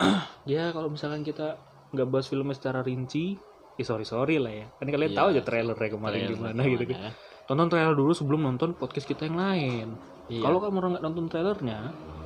[0.50, 1.60] Ya kalau misalkan kita
[1.92, 3.36] nggak bahas filmnya secara rinci
[3.74, 4.66] ya sorry sorry lah ya.
[4.76, 5.18] Kan kalian Iya.
[5.18, 7.12] tahu aja trailernya kemarin Trailer gimana gitu kan.
[7.44, 9.88] tonton trailer dulu sebelum nonton podcast kita yang lain.
[10.30, 10.46] Iya.
[10.46, 11.78] kalau kamu orang nggak nonton trailernya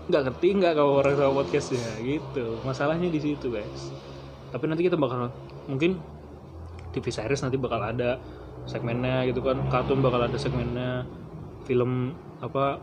[0.04, 2.46] nggak ngerti nggak kamu orang sama podcastnya gitu.
[2.60, 3.82] Masalahnya di situ guys.
[4.52, 5.32] Tapi nanti kita bakal
[5.64, 5.96] mungkin
[6.92, 8.20] TV series nanti bakal ada
[8.64, 9.64] segmennya gitu kan.
[9.66, 11.08] Kartun bakal ada segmennya.
[11.64, 12.12] Film
[12.44, 12.76] apa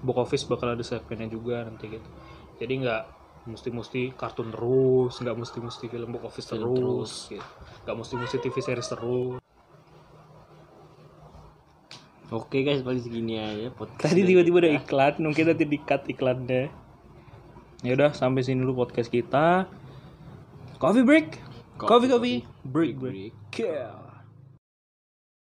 [0.00, 2.08] box office bakal ada segmennya juga nanti gitu.
[2.56, 3.02] Jadi nggak
[3.46, 7.46] mesti-mesti kartun terus nggak mesti-mesti film box office Film terus gitu.
[7.86, 9.38] nggak mesti-mesti TV series terus
[12.26, 14.10] Oke guys, paling segini aja podcast.
[14.10, 16.74] Tadi tiba-tiba ada iklan, mungkin nanti di-cut iklannya.
[17.86, 19.70] Ya udah, sampai sini dulu podcast kita.
[20.82, 21.38] Coffee break.
[21.78, 22.42] Coffee coffee.
[22.66, 23.30] Break break.
[23.30, 23.34] break.
[23.62, 24.05] Yeah.